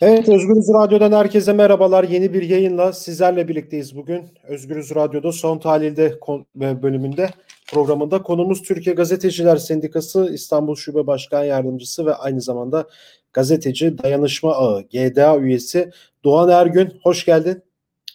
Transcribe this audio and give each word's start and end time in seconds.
Evet, 0.00 0.28
Özgürüz 0.28 0.68
Radyo'dan 0.68 1.12
herkese 1.12 1.52
merhabalar. 1.52 2.04
Yeni 2.04 2.34
bir 2.34 2.42
yayınla 2.42 2.92
sizlerle 2.92 3.48
birlikteyiz 3.48 3.96
bugün. 3.96 4.28
Özgürüz 4.42 4.94
Radyo'da 4.94 5.32
son 5.32 5.58
tahlilde 5.58 6.20
bölümünde 6.56 7.30
programında 7.72 8.22
konumuz 8.22 8.62
Türkiye 8.62 8.94
Gazeteciler 8.94 9.56
Sendikası 9.56 10.30
İstanbul 10.32 10.76
Şube 10.76 11.06
Başkan 11.06 11.44
Yardımcısı 11.44 12.06
ve 12.06 12.14
aynı 12.14 12.40
zamanda 12.40 12.86
gazeteci 13.32 13.98
dayanışma 13.98 14.52
ağı 14.52 14.82
GDA 14.82 15.38
üyesi 15.38 15.90
Doğan 16.24 16.48
Ergün. 16.48 16.92
Hoş 17.02 17.24
geldin. 17.24 17.62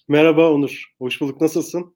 Merhaba 0.07 0.51
Onur. 0.51 0.93
Hoş 0.99 1.21
bulduk. 1.21 1.41
Nasılsın? 1.41 1.95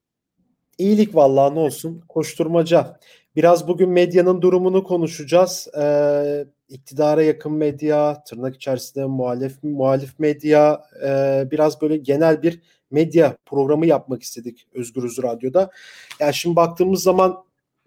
İyilik 0.78 1.16
vallahi 1.16 1.56
ne 1.56 1.60
olsun. 1.60 2.04
Koşturmaca. 2.10 3.00
Biraz 3.36 3.68
bugün 3.68 3.90
medyanın 3.90 4.42
durumunu 4.42 4.84
konuşacağız. 4.84 5.68
Ee, 5.78 6.46
iktidara 6.70 7.24
yakın 7.24 7.52
medya, 7.52 8.24
tırnak 8.24 8.56
içerisinde 8.56 9.06
muhalif 9.06 9.64
muhalif 9.64 10.20
medya, 10.20 10.82
e, 11.06 11.44
biraz 11.52 11.82
böyle 11.82 11.98
genel 11.98 12.44
bir 12.44 12.62
medya 12.92 13.38
programı 13.46 13.86
yapmak 13.86 14.24
istedik 14.24 14.68
Özgürüz 14.74 15.24
Radyo'da. 15.24 15.72
Yani 16.20 16.34
şimdi 16.34 16.56
baktığımız 16.56 17.04
zaman 17.04 17.44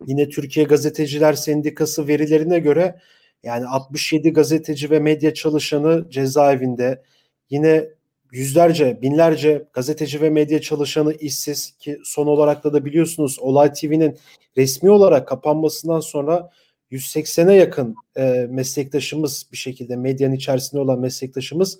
yine 0.06 0.28
Türkiye 0.28 0.66
Gazeteciler 0.66 1.32
Sendikası 1.32 2.08
verilerine 2.08 2.58
göre 2.58 3.00
yani 3.42 3.66
67 3.66 4.32
gazeteci 4.32 4.90
ve 4.90 4.98
medya 4.98 5.34
çalışanı 5.34 6.10
cezaevinde. 6.10 7.02
Yine 7.50 7.88
yüzlerce, 8.32 9.02
binlerce 9.02 9.68
gazeteci 9.72 10.20
ve 10.20 10.30
medya 10.30 10.60
çalışanı 10.60 11.14
işsiz 11.14 11.70
ki 11.70 11.98
son 12.04 12.26
olarak 12.26 12.64
da 12.64 12.72
da 12.72 12.84
biliyorsunuz 12.84 13.38
Olay 13.40 13.72
TV'nin 13.72 14.18
resmi 14.56 14.90
olarak 14.90 15.28
kapanmasından 15.28 16.00
sonra 16.00 16.50
180'e 16.92 17.54
yakın 17.54 17.94
e, 18.16 18.46
meslektaşımız 18.50 19.46
bir 19.52 19.56
şekilde 19.56 19.96
medyanın 19.96 20.34
içerisinde 20.34 20.80
olan 20.80 21.00
meslektaşımız 21.00 21.78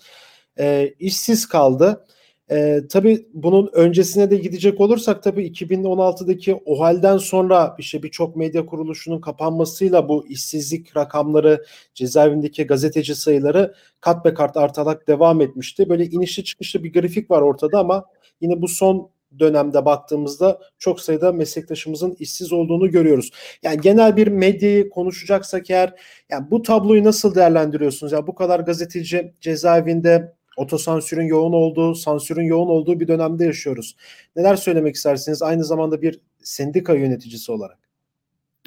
e, 0.59 0.95
işsiz 0.99 1.49
kaldı. 1.49 2.07
E, 2.51 2.81
tabii 2.91 3.27
bunun 3.35 3.71
öncesine 3.73 4.31
de 4.31 4.37
gidecek 4.37 4.81
olursak 4.81 5.23
tabii 5.23 5.47
2016'daki 5.47 6.55
o 6.65 6.81
halden 6.81 7.19
sonra 7.19 7.77
işte 7.79 8.03
birçok 8.03 8.37
medya 8.37 8.67
kuruluşunun 8.67 9.21
kapanmasıyla 9.21 10.09
bu 10.09 10.29
işsizlik 10.29 10.97
rakamları, 10.97 11.65
cezaevindeki 11.95 12.67
gazeteci 12.67 13.15
sayıları 13.15 13.75
kat 14.01 14.25
be 14.25 14.35
kat 14.35 14.57
artarak 14.57 15.09
devam 15.09 15.41
etmişti. 15.41 15.89
Böyle 15.89 16.05
inişli 16.07 16.45
çıkışlı 16.45 16.85
bir 16.85 16.93
grafik 16.93 17.31
var 17.31 17.43
ortada 17.43 17.79
ama 17.79 18.05
yine 18.41 18.63
bu 18.63 18.69
son 18.69 19.11
dönemde 19.39 19.85
baktığımızda 19.85 20.61
çok 20.79 21.01
sayıda 21.01 21.33
meslektaşımızın 21.33 22.17
işsiz 22.19 22.53
olduğunu 22.53 22.91
görüyoruz. 22.91 23.31
Yani 23.63 23.81
genel 23.81 24.17
bir 24.17 24.27
medyayı 24.27 24.91
konuşacaksak 24.91 25.71
eğer 25.71 25.95
yani 26.31 26.51
bu 26.51 26.63
tabloyu 26.63 27.05
nasıl 27.05 27.35
değerlendiriyorsunuz? 27.35 28.13
Ya 28.13 28.17
yani 28.19 28.27
bu 28.27 28.35
kadar 28.35 28.61
gazeteci 28.61 29.35
cezaevinde 29.41 30.35
otosansürün 30.57 31.27
yoğun 31.27 31.53
olduğu, 31.53 31.95
sansürün 31.95 32.45
yoğun 32.45 32.69
olduğu 32.69 33.01
bir 33.01 33.09
dönemde 33.09 33.45
yaşıyoruz. 33.45 33.97
Neler 34.37 34.57
söylemek 34.57 34.95
istersiniz 34.95 35.43
aynı 35.43 35.65
zamanda 35.65 36.03
bir 36.03 36.21
sendika 36.43 36.95
yöneticisi 36.95 37.53
olarak? 37.53 37.79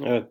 Evet. 0.04 0.24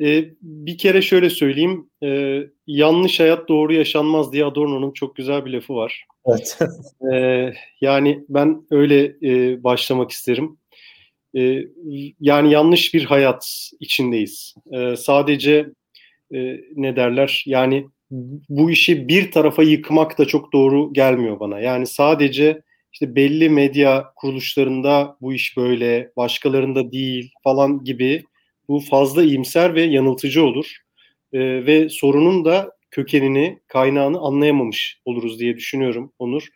Ee, 0.00 0.24
bir 0.42 0.78
kere 0.78 1.02
şöyle 1.02 1.30
söyleyeyim. 1.30 1.90
E, 2.02 2.40
yanlış 2.66 3.20
hayat 3.20 3.48
doğru 3.48 3.74
yaşanmaz 3.74 4.32
diye 4.32 4.44
Adorno'nun 4.44 4.92
çok 4.92 5.16
güzel 5.16 5.44
bir 5.44 5.50
lafı 5.50 5.74
var. 5.74 6.06
Evet. 6.26 6.58
e, 7.12 7.52
yani 7.80 8.24
ben 8.28 8.66
öyle 8.70 9.16
e, 9.22 9.64
başlamak 9.64 10.10
isterim. 10.10 10.58
E, 11.36 11.60
yani 12.20 12.52
yanlış 12.52 12.94
bir 12.94 13.04
hayat 13.04 13.70
içindeyiz. 13.80 14.54
E, 14.72 14.96
sadece 14.96 15.66
e, 16.34 16.60
ne 16.74 16.96
derler? 16.96 17.44
Yani 17.46 17.86
bu 18.48 18.70
işi 18.70 19.08
bir 19.08 19.30
tarafa 19.30 19.62
yıkmak 19.62 20.18
da 20.18 20.24
çok 20.24 20.52
doğru 20.52 20.92
gelmiyor 20.92 21.40
bana. 21.40 21.60
Yani 21.60 21.86
sadece 21.86 22.62
işte 22.92 23.14
belli 23.14 23.50
medya 23.50 24.12
kuruluşlarında 24.16 25.16
bu 25.20 25.34
iş 25.34 25.56
böyle, 25.56 26.12
başkalarında 26.16 26.92
değil 26.92 27.32
falan 27.44 27.84
gibi 27.84 28.24
bu 28.68 28.80
fazla 28.80 29.22
iyimser 29.22 29.74
ve 29.74 29.82
yanıltıcı 29.82 30.44
olur. 30.44 30.76
Ee, 31.32 31.38
ve 31.40 31.88
sorunun 31.88 32.44
da 32.44 32.70
kökenini, 32.90 33.58
kaynağını 33.66 34.18
anlayamamış 34.18 35.00
oluruz 35.04 35.40
diye 35.40 35.56
düşünüyorum 35.56 36.12
Onur. 36.18 36.48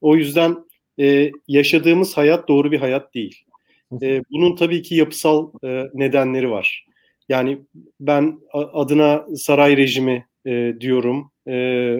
O 0.00 0.16
yüzden 0.16 0.56
e, 1.00 1.30
yaşadığımız 1.48 2.16
hayat 2.16 2.48
doğru 2.48 2.72
bir 2.72 2.78
hayat 2.78 3.14
değil. 3.14 3.44
E, 4.02 4.22
bunun 4.30 4.56
tabii 4.56 4.82
ki 4.82 4.94
yapısal 4.94 5.50
e, 5.64 5.84
nedenleri 5.94 6.50
var. 6.50 6.86
Yani 7.28 7.58
ben 8.00 8.38
adına 8.52 9.26
saray 9.36 9.76
rejimi 9.76 10.26
e, 10.46 10.74
diyorum. 10.80 11.30
E, 11.48 11.52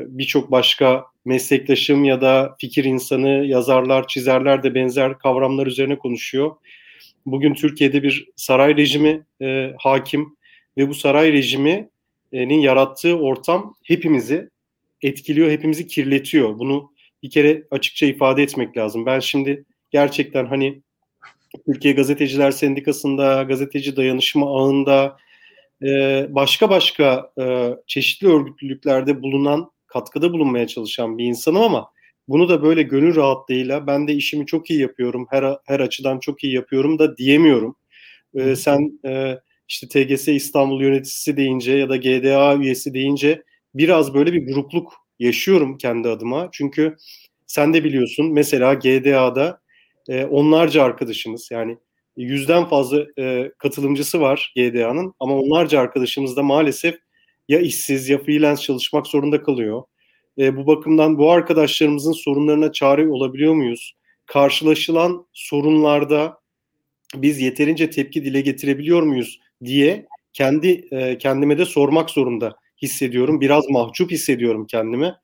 Birçok 0.06 0.50
başka 0.50 1.04
meslektaşım 1.24 2.04
ya 2.04 2.20
da 2.20 2.56
fikir 2.60 2.84
insanı, 2.84 3.28
yazarlar, 3.46 4.06
çizerler 4.06 4.62
de 4.62 4.74
benzer 4.74 5.18
kavramlar 5.18 5.66
üzerine 5.66 5.98
konuşuyor. 5.98 6.56
Bugün 7.26 7.54
Türkiye'de 7.54 8.02
bir 8.02 8.28
saray 8.36 8.76
rejimi 8.76 9.26
e, 9.42 9.74
hakim 9.78 10.36
ve 10.76 10.88
bu 10.88 10.94
saray 10.94 11.32
rejiminin 11.32 12.60
yarattığı 12.60 13.18
ortam 13.18 13.74
hepimizi 13.82 14.50
etkiliyor, 15.02 15.50
hepimizi 15.50 15.86
kirletiyor. 15.86 16.58
Bunu 16.58 16.92
bir 17.22 17.30
kere 17.30 17.62
açıkça 17.70 18.06
ifade 18.06 18.42
etmek 18.42 18.76
lazım. 18.76 19.06
Ben 19.06 19.20
şimdi 19.20 19.64
gerçekten 19.90 20.46
hani 20.46 20.82
Türkiye 21.66 21.94
Gazeteciler 21.94 22.50
Sendikası'nda, 22.50 23.42
gazeteci 23.42 23.96
dayanışma 23.96 24.46
ağında, 24.46 25.16
e, 25.82 26.26
başka 26.30 26.70
başka 26.70 27.30
e, 27.40 27.74
çeşitli 27.86 28.28
örgütlülüklerde 28.28 29.22
bulunan, 29.22 29.70
katkıda 29.86 30.32
bulunmaya 30.32 30.66
çalışan 30.66 31.18
bir 31.18 31.24
insanım 31.24 31.62
ama 31.62 31.90
bunu 32.28 32.48
da 32.48 32.62
böyle 32.62 32.82
gönül 32.82 33.16
rahatlığıyla 33.16 33.86
ben 33.86 34.08
de 34.08 34.14
işimi 34.14 34.46
çok 34.46 34.70
iyi 34.70 34.80
yapıyorum, 34.80 35.26
her 35.30 35.56
her 35.64 35.80
açıdan 35.80 36.18
çok 36.18 36.44
iyi 36.44 36.54
yapıyorum 36.54 36.98
da 36.98 37.16
diyemiyorum. 37.16 37.76
E, 38.34 38.56
sen 38.56 39.00
e, 39.06 39.38
işte 39.68 39.88
TGS 39.88 40.28
İstanbul 40.28 40.82
yöneticisi 40.82 41.36
deyince 41.36 41.72
ya 41.72 41.88
da 41.88 41.96
GDA 41.96 42.56
üyesi 42.56 42.94
deyince 42.94 43.42
biraz 43.74 44.14
böyle 44.14 44.32
bir 44.32 44.46
grupluk 44.54 44.92
yaşıyorum 45.18 45.78
kendi 45.78 46.08
adıma. 46.08 46.48
Çünkü 46.52 46.96
sen 47.46 47.74
de 47.74 47.84
biliyorsun 47.84 48.32
mesela 48.32 48.74
GDA'da 48.74 49.60
e, 50.08 50.24
onlarca 50.24 50.82
arkadaşımız 50.82 51.48
yani 51.50 51.78
yüzden 52.16 52.64
fazla 52.68 53.04
e, 53.18 53.52
katılımcısı 53.58 54.20
var 54.20 54.52
GDA'nın 54.56 55.14
ama 55.20 55.38
onlarca 55.38 55.80
arkadaşımız 55.80 56.36
da 56.36 56.42
maalesef 56.42 56.98
ya 57.48 57.60
işsiz 57.60 58.08
ya 58.08 58.18
freelance 58.18 58.62
çalışmak 58.62 59.06
zorunda 59.06 59.42
kalıyor. 59.42 59.82
E, 60.38 60.56
bu 60.56 60.66
bakımdan 60.66 61.18
bu 61.18 61.30
arkadaşlarımızın 61.30 62.12
sorunlarına 62.12 62.72
çare 62.72 63.08
olabiliyor 63.08 63.54
muyuz? 63.54 63.94
Karşılaşılan 64.26 65.26
sorunlarda 65.32 66.40
biz 67.14 67.40
yeterince 67.40 67.90
tepki 67.90 68.24
dile 68.24 68.40
getirebiliyor 68.40 69.02
muyuz 69.02 69.40
diye 69.64 70.06
kendi 70.32 70.88
e, 70.90 71.18
kendime 71.18 71.58
de 71.58 71.64
sormak 71.64 72.10
zorunda 72.10 72.56
hissediyorum. 72.82 73.40
Biraz 73.40 73.70
mahcup 73.70 74.10
hissediyorum 74.10 74.66
kendimi. 74.66 75.14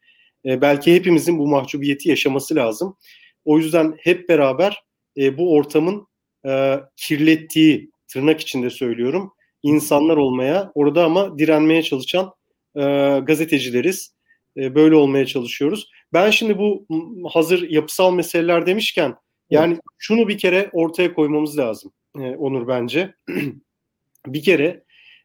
E, 0.44 0.60
belki 0.60 0.94
hepimizin 0.94 1.38
bu 1.38 1.48
mahcubiyeti 1.48 2.08
yaşaması 2.08 2.54
lazım. 2.54 2.96
O 3.44 3.58
yüzden 3.58 3.96
hep 4.00 4.28
beraber 4.28 4.82
e, 5.16 5.38
bu 5.38 5.52
ortamın 5.52 6.06
e, 6.46 6.80
kirlettiği 6.96 7.90
tırnak 8.08 8.40
içinde 8.40 8.70
söylüyorum 8.70 9.32
insanlar 9.62 10.16
olmaya 10.16 10.72
orada 10.74 11.04
ama 11.04 11.38
direnmeye 11.38 11.82
çalışan 11.82 12.32
e, 12.76 12.82
gazetecileriz. 13.22 14.17
E, 14.58 14.74
böyle 14.74 14.94
olmaya 14.94 15.26
çalışıyoruz. 15.26 15.90
Ben 16.12 16.30
şimdi 16.30 16.58
bu 16.58 16.86
hazır 17.32 17.70
yapısal 17.70 18.14
meseleler 18.14 18.66
demişken 18.66 19.14
yani 19.50 19.72
evet. 19.72 19.82
şunu 19.98 20.28
bir 20.28 20.38
kere 20.38 20.70
ortaya 20.72 21.14
koymamız 21.14 21.58
lazım 21.58 21.92
e, 22.16 22.20
Onur 22.20 22.68
bence. 22.68 23.14
bir 24.26 24.42
kere 24.42 24.84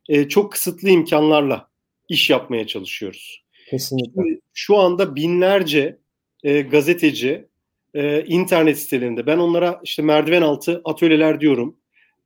e, 0.09 0.29
çok 0.29 0.51
kısıtlı 0.51 0.89
imkanlarla 0.89 1.69
iş 2.09 2.29
yapmaya 2.29 2.67
çalışıyoruz. 2.67 3.43
Kesinlikle. 3.69 4.21
Şimdi, 4.21 4.39
şu 4.53 4.77
anda 4.77 5.15
binlerce 5.15 5.97
e, 6.43 6.61
gazeteci 6.61 7.47
e, 7.93 8.23
internet 8.25 8.79
sitelerinde 8.79 9.25
ben 9.25 9.37
onlara 9.37 9.81
işte 9.83 10.01
merdiven 10.01 10.41
altı 10.41 10.81
atölyeler 10.85 11.41
diyorum. 11.41 11.77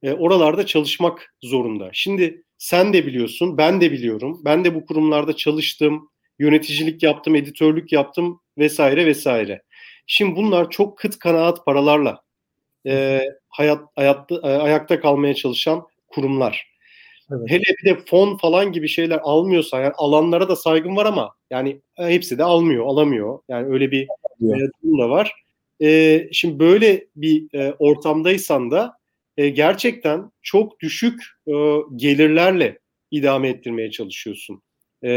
E, 0.04 0.13
oralarda 0.13 0.65
çalışmak 0.65 1.36
zorunda. 1.42 1.89
Şimdi 1.94 2.44
sen 2.57 2.94
de 2.94 3.06
biliyorsun, 3.06 3.57
ben 3.57 3.81
de 3.81 3.92
biliyorum. 3.92 4.42
Ben 4.45 4.65
de 4.65 4.75
bu 4.75 4.86
kurumlarda 4.86 5.36
çalıştım, 5.36 6.09
yöneticilik 6.39 7.04
yaptım, 7.04 7.36
editörlük 7.36 7.92
yaptım 7.92 8.42
vesaire 8.57 9.06
vesaire. 9.06 9.62
Şimdi 10.07 10.36
bunlar 10.36 10.69
çok 10.69 10.98
kıt 10.98 11.19
kanaat 11.19 11.66
paralarla 11.66 12.22
e, 12.88 13.22
hayat, 13.50 13.81
hayatta, 13.95 14.36
e, 14.36 14.48
ayakta 14.48 15.00
kalmaya 15.00 15.34
çalışan 15.34 15.88
kurumlar. 16.07 16.68
Evet. 17.31 17.42
Hele 17.48 17.63
bir 17.63 17.89
de 17.89 17.98
fon 18.06 18.38
falan 18.38 18.72
gibi 18.72 18.88
şeyler 18.88 19.19
almıyorsa 19.24 19.81
yani 19.81 19.94
alanlara 19.98 20.50
da 20.50 20.56
saygım 20.56 20.95
var 20.95 21.06
ama 21.06 21.36
yani 21.50 21.81
hepsi 21.95 22.38
de 22.38 22.44
almıyor, 22.44 22.86
alamıyor. 22.86 23.40
Yani 23.50 23.68
öyle 23.68 23.92
bir 23.92 24.04
e, 24.04 24.69
durum 24.83 25.00
da 25.00 25.10
var. 25.10 25.31
E, 25.81 26.22
şimdi 26.31 26.60
böyle 26.60 27.06
bir 27.16 27.54
e, 27.54 27.74
ortamdaysan 27.80 28.72
da 28.72 28.98
e, 29.38 29.50
gerçekten 29.50 30.31
çok 30.42 30.80
düşük 30.80 31.22
e, 31.48 31.54
gelirlerle 31.95 32.80
idame 33.12 33.50
ettirmeye 33.50 33.92
çalışıyorsun. 33.92 34.62
E, 35.04 35.10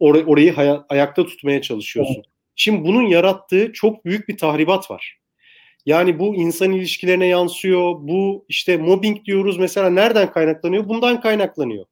or- 0.00 0.24
orayı 0.24 0.52
hay- 0.52 0.80
ayakta 0.88 1.26
tutmaya 1.26 1.62
çalışıyorsun. 1.62 2.22
Şimdi 2.56 2.84
bunun 2.88 3.02
yarattığı 3.02 3.72
çok 3.72 4.04
büyük 4.04 4.28
bir 4.28 4.36
tahribat 4.36 4.90
var. 4.90 5.18
Yani 5.86 6.18
bu 6.18 6.34
insan 6.34 6.72
ilişkilerine 6.72 7.26
yansıyor. 7.26 7.94
Bu 8.00 8.46
işte 8.48 8.76
mobbing 8.76 9.24
diyoruz 9.24 9.58
mesela 9.58 9.90
nereden 9.90 10.32
kaynaklanıyor? 10.32 10.88
Bundan 10.88 11.20
kaynaklanıyor. 11.20 11.84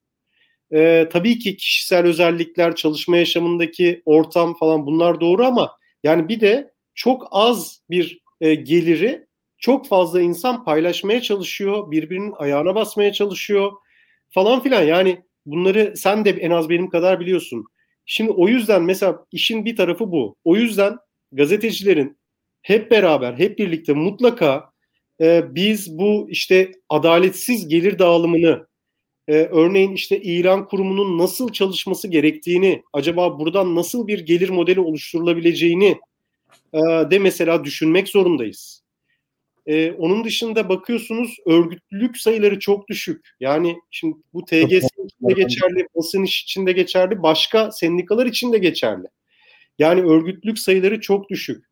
Ee, 0.74 1.08
tabii 1.12 1.38
ki 1.38 1.56
kişisel 1.56 2.06
özellikler, 2.06 2.74
çalışma 2.74 3.16
yaşamındaki 3.16 4.02
ortam 4.04 4.54
falan 4.54 4.86
bunlar 4.86 5.20
doğru 5.20 5.44
ama 5.44 5.76
yani 6.04 6.28
bir 6.28 6.40
de 6.40 6.72
çok 6.94 7.28
az 7.30 7.80
bir 7.90 8.22
e, 8.40 8.54
geliri 8.54 9.26
çok 9.58 9.88
fazla 9.88 10.20
insan 10.20 10.64
paylaşmaya 10.64 11.22
çalışıyor, 11.22 11.90
birbirinin 11.90 12.32
ayağına 12.38 12.74
basmaya 12.74 13.12
çalışıyor 13.12 13.72
falan 14.30 14.62
filan. 14.62 14.82
Yani 14.82 15.22
bunları 15.46 15.96
sen 15.96 16.24
de 16.24 16.30
en 16.30 16.50
az 16.50 16.68
benim 16.68 16.90
kadar 16.90 17.20
biliyorsun. 17.20 17.64
Şimdi 18.06 18.30
o 18.30 18.48
yüzden 18.48 18.82
mesela 18.82 19.26
işin 19.32 19.64
bir 19.64 19.76
tarafı 19.76 20.12
bu. 20.12 20.36
O 20.44 20.56
yüzden 20.56 20.96
gazetecilerin 21.32 22.18
hep 22.62 22.90
beraber, 22.90 23.32
hep 23.34 23.58
birlikte 23.58 23.92
mutlaka 23.92 24.70
e, 25.20 25.54
biz 25.54 25.98
bu 25.98 26.26
işte 26.30 26.72
adaletsiz 26.88 27.68
gelir 27.68 27.98
dağılımını, 27.98 28.66
e, 29.28 29.34
örneğin 29.34 29.92
işte 29.92 30.20
İran 30.22 30.68
kurumunun 30.68 31.18
nasıl 31.18 31.52
çalışması 31.52 32.08
gerektiğini, 32.08 32.82
acaba 32.92 33.38
buradan 33.38 33.74
nasıl 33.74 34.06
bir 34.06 34.18
gelir 34.18 34.48
modeli 34.48 34.80
oluşturulabileceğini 34.80 35.98
e, 36.72 36.78
de 37.10 37.18
mesela 37.18 37.64
düşünmek 37.64 38.08
zorundayız. 38.08 38.81
E, 39.66 39.92
onun 39.92 40.24
dışında 40.24 40.68
bakıyorsunuz 40.68 41.36
örgütlülük 41.46 42.16
sayıları 42.16 42.58
çok 42.58 42.88
düşük. 42.88 43.28
Yani 43.40 43.76
şimdi 43.90 44.16
bu 44.32 44.44
TGS 44.44 44.88
için 45.04 45.28
de 45.28 45.32
geçerli, 45.32 45.86
basın 45.96 46.22
iş 46.22 46.42
için 46.42 46.66
de 46.66 46.72
geçerli, 46.72 47.22
başka 47.22 47.70
sendikalar 47.70 48.26
için 48.26 48.52
de 48.52 48.58
geçerli. 48.58 49.06
Yani 49.78 50.02
örgütlülük 50.02 50.58
sayıları 50.58 51.00
çok 51.00 51.28
düşük. 51.30 51.64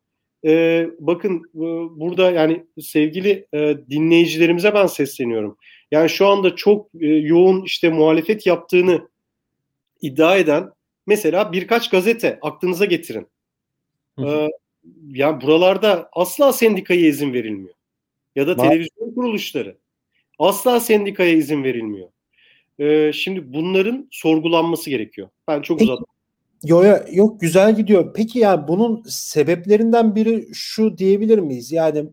E, 0.45 0.87
bakın 0.99 1.35
e, 1.55 1.59
burada 1.99 2.31
yani 2.31 2.65
sevgili 2.81 3.47
e, 3.53 3.77
dinleyicilerimize 3.89 4.73
ben 4.73 4.87
sesleniyorum. 4.87 5.57
Yani 5.91 6.09
şu 6.09 6.27
anda 6.27 6.55
çok 6.55 6.87
e, 7.01 7.07
yoğun 7.07 7.63
işte 7.63 7.89
muhalefet 7.89 8.45
yaptığını 8.47 9.09
iddia 10.01 10.37
eden 10.37 10.71
mesela 11.07 11.51
birkaç 11.51 11.89
gazete 11.89 12.39
aklınıza 12.41 12.85
getirin. 12.85 13.27
Hı 14.19 14.25
hı. 14.25 14.27
E, 14.27 14.49
yani 15.07 15.41
buralarda 15.41 16.09
asla 16.13 16.53
sendikaya 16.53 17.07
izin 17.07 17.33
verilmiyor. 17.33 17.75
Ya 18.35 18.47
da 18.47 18.55
televizyon 18.55 19.15
kuruluşları. 19.15 19.77
Asla 20.39 20.79
sendikaya 20.79 21.33
izin 21.33 21.63
verilmiyor. 21.63 22.07
Ee, 22.79 23.11
şimdi 23.13 23.53
bunların 23.53 24.07
sorgulanması 24.11 24.89
gerekiyor. 24.89 25.29
Ben 25.47 25.61
çok 25.61 25.81
uzattım. 25.81 26.05
Yo, 26.63 26.83
yok 27.11 27.41
güzel 27.41 27.75
gidiyor. 27.75 28.13
Peki 28.13 28.39
ya 28.39 28.67
bunun 28.67 29.03
sebeplerinden 29.07 30.15
biri 30.15 30.47
şu 30.53 30.97
diyebilir 30.97 31.39
miyiz? 31.39 31.71
Yani 31.71 32.05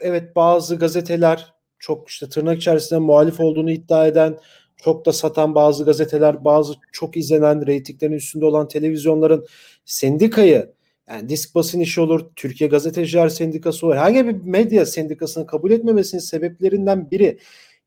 evet 0.00 0.36
bazı 0.36 0.76
gazeteler 0.76 1.54
çok 1.78 2.08
işte 2.08 2.28
tırnak 2.28 2.58
içerisinde 2.58 3.00
muhalif 3.00 3.40
olduğunu 3.40 3.70
iddia 3.70 4.06
eden, 4.06 4.38
çok 4.76 5.06
da 5.06 5.12
satan 5.12 5.54
bazı 5.54 5.84
gazeteler, 5.84 6.44
bazı 6.44 6.74
çok 6.92 7.16
izlenen, 7.16 7.66
reytinglerin 7.66 8.12
üstünde 8.12 8.44
olan 8.44 8.68
televizyonların 8.68 9.46
sendikayı 9.84 10.72
yani 11.08 11.28
disk 11.28 11.54
basın 11.54 11.80
işi 11.80 12.00
olur, 12.00 12.30
Türkiye 12.36 12.70
Gazeteciler 12.70 13.28
Sendikası 13.28 13.86
olur. 13.86 13.94
Herhangi 13.94 14.26
bir 14.26 14.42
medya 14.42 14.86
sendikasını 14.86 15.46
kabul 15.46 15.70
etmemesinin 15.70 16.20
sebeplerinden 16.20 17.10
biri. 17.10 17.38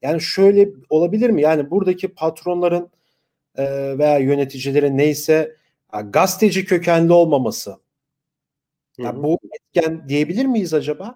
Yani 0.01 0.21
şöyle 0.21 0.69
olabilir 0.89 1.29
mi? 1.29 1.41
Yani 1.41 1.71
buradaki 1.71 2.07
patronların 2.07 2.89
e, 3.55 3.97
veya 3.97 4.17
yöneticilerin 4.17 4.97
neyse 4.97 5.55
gazeteci 6.09 6.65
kökenli 6.65 7.13
olmaması. 7.13 7.77
Yani 8.97 9.23
bu 9.23 9.39
etken 9.53 10.09
diyebilir 10.09 10.45
miyiz 10.45 10.73
acaba? 10.73 11.15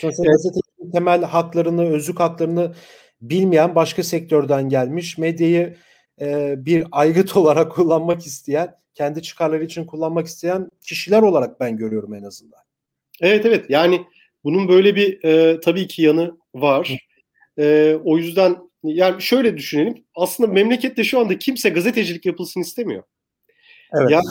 Sonuçta 0.00 0.22
evet. 0.26 0.32
gazetecinin 0.32 0.92
temel 0.92 1.22
haklarını, 1.22 1.84
özlük 1.84 2.20
haklarını 2.20 2.74
bilmeyen 3.20 3.74
başka 3.74 4.02
sektörden 4.02 4.68
gelmiş, 4.68 5.18
medyayı 5.18 5.76
e, 6.20 6.54
bir 6.66 6.86
aygıt 6.92 7.36
olarak 7.36 7.72
kullanmak 7.72 8.26
isteyen 8.26 8.83
kendi 8.94 9.22
çıkarları 9.22 9.64
için 9.64 9.84
kullanmak 9.84 10.26
isteyen 10.26 10.70
kişiler 10.82 11.22
olarak 11.22 11.60
ben 11.60 11.76
görüyorum 11.76 12.14
en 12.14 12.22
azından. 12.22 12.60
Evet 13.20 13.46
evet 13.46 13.66
yani 13.68 14.00
bunun 14.44 14.68
böyle 14.68 14.96
bir 14.96 15.24
e, 15.24 15.60
tabii 15.60 15.86
ki 15.86 16.02
yanı 16.02 16.36
var. 16.54 17.08
E, 17.58 17.96
o 18.04 18.18
yüzden 18.18 18.56
yani 18.82 19.22
şöyle 19.22 19.56
düşünelim. 19.56 20.04
Aslında 20.14 20.52
memlekette 20.52 21.04
şu 21.04 21.20
anda 21.20 21.38
kimse 21.38 21.68
gazetecilik 21.68 22.26
yapılsın 22.26 22.60
istemiyor. 22.60 23.02
Evet. 23.92 24.10
Yani 24.10 24.24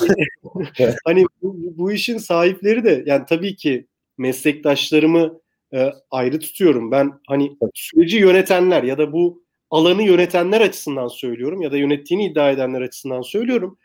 hani 1.06 1.26
bu, 1.42 1.58
bu 1.78 1.92
işin 1.92 2.18
sahipleri 2.18 2.84
de 2.84 3.04
yani 3.06 3.26
tabii 3.30 3.56
ki 3.56 3.88
meslektaşlarımı 4.18 5.40
e, 5.74 5.90
ayrı 6.12 6.40
tutuyorum. 6.40 6.92
Ben 6.92 7.12
hani 7.28 7.58
süreci 7.74 8.18
yönetenler 8.18 8.84
ya 8.84 8.98
da 8.98 9.14
bu 9.14 9.44
alanı 9.70 10.04
yönetenler 10.04 10.62
açısından 10.62 11.08
söylüyorum 11.08 11.62
ya 11.62 11.72
da 11.72 11.78
yönettiğini 11.78 12.26
iddia 12.26 12.52
edenler 12.52 12.82
açısından 12.82 13.22
söylüyorum. 13.22 13.78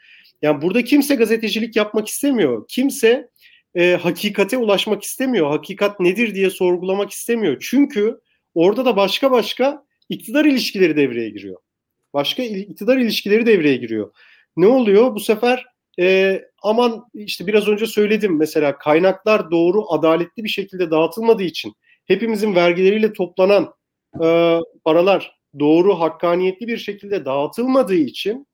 Yani 0.43 0.63
burada 0.63 0.85
kimse 0.85 1.15
gazetecilik 1.15 1.77
yapmak 1.77 2.09
istemiyor. 2.09 2.65
Kimse 2.69 3.29
e, 3.75 3.93
hakikate 4.03 4.57
ulaşmak 4.57 5.03
istemiyor. 5.03 5.51
Hakikat 5.51 6.01
nedir 6.01 6.35
diye 6.35 6.51
sorgulamak 6.51 7.11
istemiyor. 7.11 7.57
Çünkü 7.71 8.21
orada 8.55 8.85
da 8.85 8.97
başka 8.97 9.31
başka 9.31 9.85
iktidar 10.09 10.45
ilişkileri 10.45 10.97
devreye 10.97 11.31
giriyor. 11.31 11.57
Başka 12.15 12.43
iktidar 12.43 12.97
ilişkileri 12.97 13.47
devreye 13.47 13.77
giriyor. 13.77 14.13
Ne 14.57 14.67
oluyor? 14.67 15.15
Bu 15.15 15.21
sefer 15.21 15.67
e, 16.01 16.41
aman 16.63 17.05
işte 17.15 17.47
biraz 17.47 17.69
önce 17.69 17.87
söyledim 17.87 18.37
mesela 18.37 18.79
kaynaklar 18.79 19.51
doğru 19.51 19.93
adaletli 19.93 20.45
bir 20.45 20.49
şekilde 20.49 20.91
dağıtılmadığı 20.91 21.43
için 21.43 21.75
hepimizin 22.07 22.55
vergileriyle 22.55 23.13
toplanan 23.13 23.75
e, 24.25 24.59
paralar 24.85 25.39
doğru 25.59 26.01
hakkaniyetli 26.01 26.69
bir 26.69 26.77
şekilde 26.77 27.25
dağıtılmadığı 27.25 27.95
için 27.95 28.48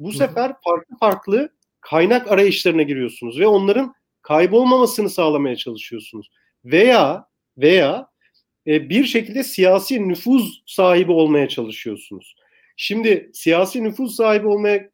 bu 0.00 0.12
sefer 0.12 0.52
farklı 0.64 0.96
farklı 1.00 1.48
kaynak 1.80 2.32
arayışlarına 2.32 2.82
giriyorsunuz 2.82 3.40
ve 3.40 3.46
onların 3.46 3.94
kaybolmamasını 4.22 5.10
sağlamaya 5.10 5.56
çalışıyorsunuz. 5.56 6.30
Veya 6.64 7.26
veya 7.58 8.08
e, 8.66 8.88
bir 8.88 9.04
şekilde 9.04 9.44
siyasi 9.44 10.08
nüfuz 10.08 10.62
sahibi 10.66 11.12
olmaya 11.12 11.48
çalışıyorsunuz. 11.48 12.36
Şimdi 12.76 13.30
siyasi 13.34 13.84
nüfuz 13.84 14.16
sahibi 14.16 14.46
olmaya 14.46 14.90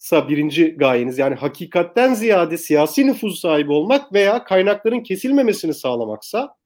ise 0.00 0.28
birinci 0.28 0.70
gayeniz 0.70 1.18
yani 1.18 1.34
hakikatten 1.34 2.14
ziyade 2.14 2.58
siyasi 2.58 3.06
nüfuz 3.06 3.40
sahibi 3.40 3.72
olmak 3.72 4.12
veya 4.12 4.44
kaynakların 4.44 5.00
kesilmemesini 5.00 5.74
sağlamaksa 5.74 6.56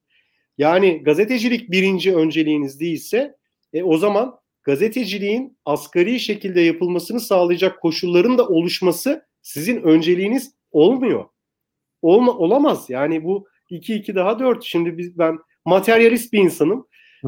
yani 0.59 1.02
gazetecilik 1.02 1.71
birinci 1.71 2.17
önceliğiniz 2.17 2.81
değilse 2.81 3.37
e, 3.73 3.83
o 3.83 3.99
zaman 3.99 4.38
gazeteciliğin 4.67 5.59
asgari 5.65 6.21
şekilde 6.21 6.61
yapılmasını 6.61 7.21
sağlayacak 7.21 7.81
koşulların 7.81 8.39
da 8.39 8.49
oluşması 8.49 9.27
sizin 9.43 9.83
önceliğiniz 9.83 10.55
olmuyor. 10.73 11.25
Olma, 12.03 12.33
olamaz. 12.33 12.91
Yani 12.91 13.25
bu 13.25 13.49
2-2 13.71 14.15
daha 14.15 14.39
4. 14.39 14.65
Şimdi 14.65 14.99
biz, 14.99 15.19
ben 15.19 15.39
materyalist 15.65 16.33
bir 16.33 16.39
insanım. 16.39 16.87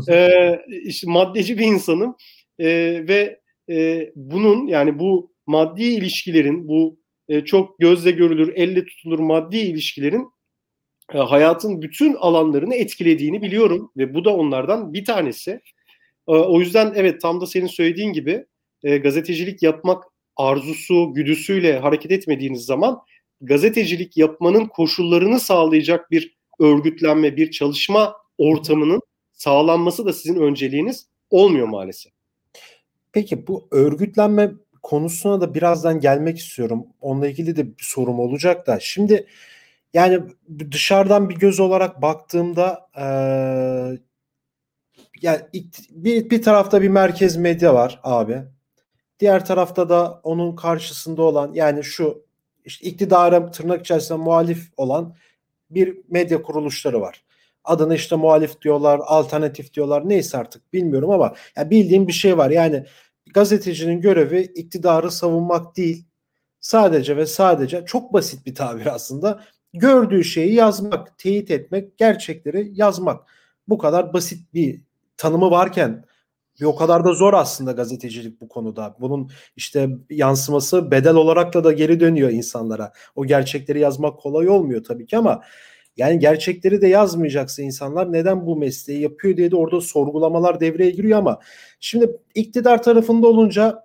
ee, 0.08 0.60
işte 0.84 1.10
maddeci 1.10 1.58
bir 1.58 1.64
insanım. 1.64 2.16
Ee, 2.58 3.04
ve 3.08 3.40
e, 3.70 4.10
bunun 4.16 4.66
yani 4.66 4.98
bu 4.98 5.32
maddi 5.46 5.82
ilişkilerin 5.82 6.68
bu 6.68 7.00
e, 7.28 7.44
çok 7.44 7.78
gözle 7.78 8.10
görülür, 8.10 8.52
elle 8.56 8.84
tutulur 8.84 9.18
maddi 9.18 9.58
ilişkilerin 9.58 10.28
e, 11.14 11.18
hayatın 11.18 11.82
bütün 11.82 12.14
alanlarını 12.14 12.74
etkilediğini 12.74 13.42
biliyorum 13.42 13.92
ve 13.96 14.14
bu 14.14 14.24
da 14.24 14.36
onlardan 14.36 14.92
bir 14.92 15.04
tanesi. 15.04 15.60
Ee, 16.28 16.32
o 16.32 16.60
yüzden 16.60 16.92
evet 16.96 17.20
tam 17.20 17.40
da 17.40 17.46
senin 17.46 17.66
söylediğin 17.66 18.12
gibi 18.12 18.46
e, 18.82 18.98
gazetecilik 18.98 19.62
yapmak 19.62 20.04
arzusu, 20.36 21.14
güdüsüyle 21.14 21.78
hareket 21.78 22.12
etmediğiniz 22.12 22.64
zaman 22.64 23.00
gazetecilik 23.40 24.16
yapmanın 24.16 24.66
koşullarını 24.66 25.40
sağlayacak 25.40 26.10
bir 26.10 26.36
örgütlenme, 26.60 27.36
bir 27.36 27.50
çalışma 27.50 28.14
ortamının 28.38 29.00
sağlanması 29.32 30.06
da 30.06 30.12
sizin 30.12 30.40
önceliğiniz 30.40 31.06
olmuyor 31.30 31.68
maalesef. 31.68 32.12
Peki 33.12 33.46
bu 33.46 33.68
örgütlenme 33.70 34.52
konusuna 34.82 35.40
da 35.40 35.54
birazdan 35.54 36.00
gelmek 36.00 36.38
istiyorum. 36.38 36.86
Onunla 37.00 37.28
ilgili 37.28 37.56
de 37.56 37.66
bir 37.66 37.84
sorum 37.84 38.20
olacak 38.20 38.66
da. 38.66 38.80
Şimdi 38.80 39.26
yani 39.94 40.20
dışarıdan 40.70 41.28
bir 41.28 41.34
göz 41.34 41.60
olarak 41.60 42.02
baktığımda 42.02 42.88
e, 42.96 43.06
yani 45.22 45.40
bir, 45.90 46.30
bir 46.30 46.42
tarafta 46.42 46.82
bir 46.82 46.88
merkez 46.88 47.36
medya 47.36 47.74
var 47.74 48.00
abi. 48.02 48.42
Diğer 49.20 49.44
tarafta 49.46 49.88
da 49.88 50.20
onun 50.22 50.56
karşısında 50.56 51.22
olan 51.22 51.52
yani 51.54 51.84
şu 51.84 52.24
işte 52.64 52.88
iktidara 52.88 53.50
tırnak 53.50 53.80
içerisinde 53.80 54.18
muhalif 54.18 54.72
olan 54.76 55.16
bir 55.70 55.98
medya 56.08 56.42
kuruluşları 56.42 57.00
var. 57.00 57.24
Adını 57.64 57.94
işte 57.94 58.16
muhalif 58.16 58.60
diyorlar, 58.60 59.00
alternatif 59.04 59.74
diyorlar 59.74 60.08
neyse 60.08 60.38
artık 60.38 60.72
bilmiyorum 60.72 61.10
ama 61.10 61.34
ya 61.56 61.70
bildiğim 61.70 62.08
bir 62.08 62.12
şey 62.12 62.38
var. 62.38 62.50
Yani 62.50 62.84
gazetecinin 63.34 64.00
görevi 64.00 64.40
iktidarı 64.42 65.10
savunmak 65.10 65.76
değil. 65.76 66.04
sadece 66.60 67.16
ve 67.16 67.26
sadece 67.26 67.84
çok 67.86 68.12
basit 68.12 68.46
bir 68.46 68.54
tabir 68.54 68.86
aslında 68.86 69.44
gördüğü 69.72 70.24
şeyi 70.24 70.54
yazmak, 70.54 71.18
teyit 71.18 71.50
etmek, 71.50 71.98
gerçekleri 71.98 72.70
yazmak. 72.74 73.30
Bu 73.68 73.78
kadar 73.78 74.12
basit 74.12 74.54
bir 74.54 74.80
tanımı 75.18 75.50
varken 75.50 76.04
bir 76.60 76.64
o 76.64 76.76
kadar 76.76 77.04
da 77.04 77.12
zor 77.12 77.34
aslında 77.34 77.72
gazetecilik 77.72 78.40
bu 78.40 78.48
konuda. 78.48 78.96
Bunun 79.00 79.30
işte 79.56 79.88
yansıması 80.10 80.90
bedel 80.90 81.14
olarak 81.14 81.54
da 81.54 81.64
da 81.64 81.72
geri 81.72 82.00
dönüyor 82.00 82.30
insanlara. 82.30 82.92
O 83.16 83.26
gerçekleri 83.26 83.80
yazmak 83.80 84.18
kolay 84.18 84.48
olmuyor 84.48 84.84
tabii 84.84 85.06
ki 85.06 85.16
ama 85.16 85.42
yani 85.96 86.18
gerçekleri 86.18 86.80
de 86.80 86.88
yazmayacaksa 86.88 87.62
insanlar 87.62 88.12
neden 88.12 88.46
bu 88.46 88.56
mesleği 88.56 89.00
yapıyor 89.00 89.36
diye 89.36 89.50
de 89.50 89.56
orada 89.56 89.80
sorgulamalar 89.80 90.60
devreye 90.60 90.90
giriyor 90.90 91.18
ama 91.18 91.38
şimdi 91.80 92.16
iktidar 92.34 92.82
tarafında 92.82 93.26
olunca 93.26 93.84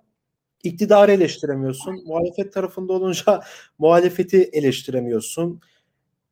iktidarı 0.64 1.12
eleştiremiyorsun. 1.12 2.04
Muhalefet 2.06 2.52
tarafında 2.52 2.92
olunca 2.92 3.40
muhalefeti 3.78 4.42
eleştiremiyorsun. 4.52 5.60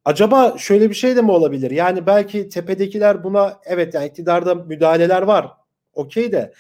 Acaba 0.05 0.55
şöyle 0.59 0.91
bir 0.91 0.95
şey 0.95 1.17
de 1.17 1.23
mi 1.23 1.31
olabilir? 1.31 1.71
Yani 1.71 2.07
belki 2.07 2.49
tepedekiler 2.49 3.25
buna 3.25 3.61
evet 3.65 3.95
yani 3.95 4.07
iktidarda 4.07 4.55
müdahaleler 4.55 5.23
var. 5.23 5.51
Okey 5.95 6.33
de 6.33 6.53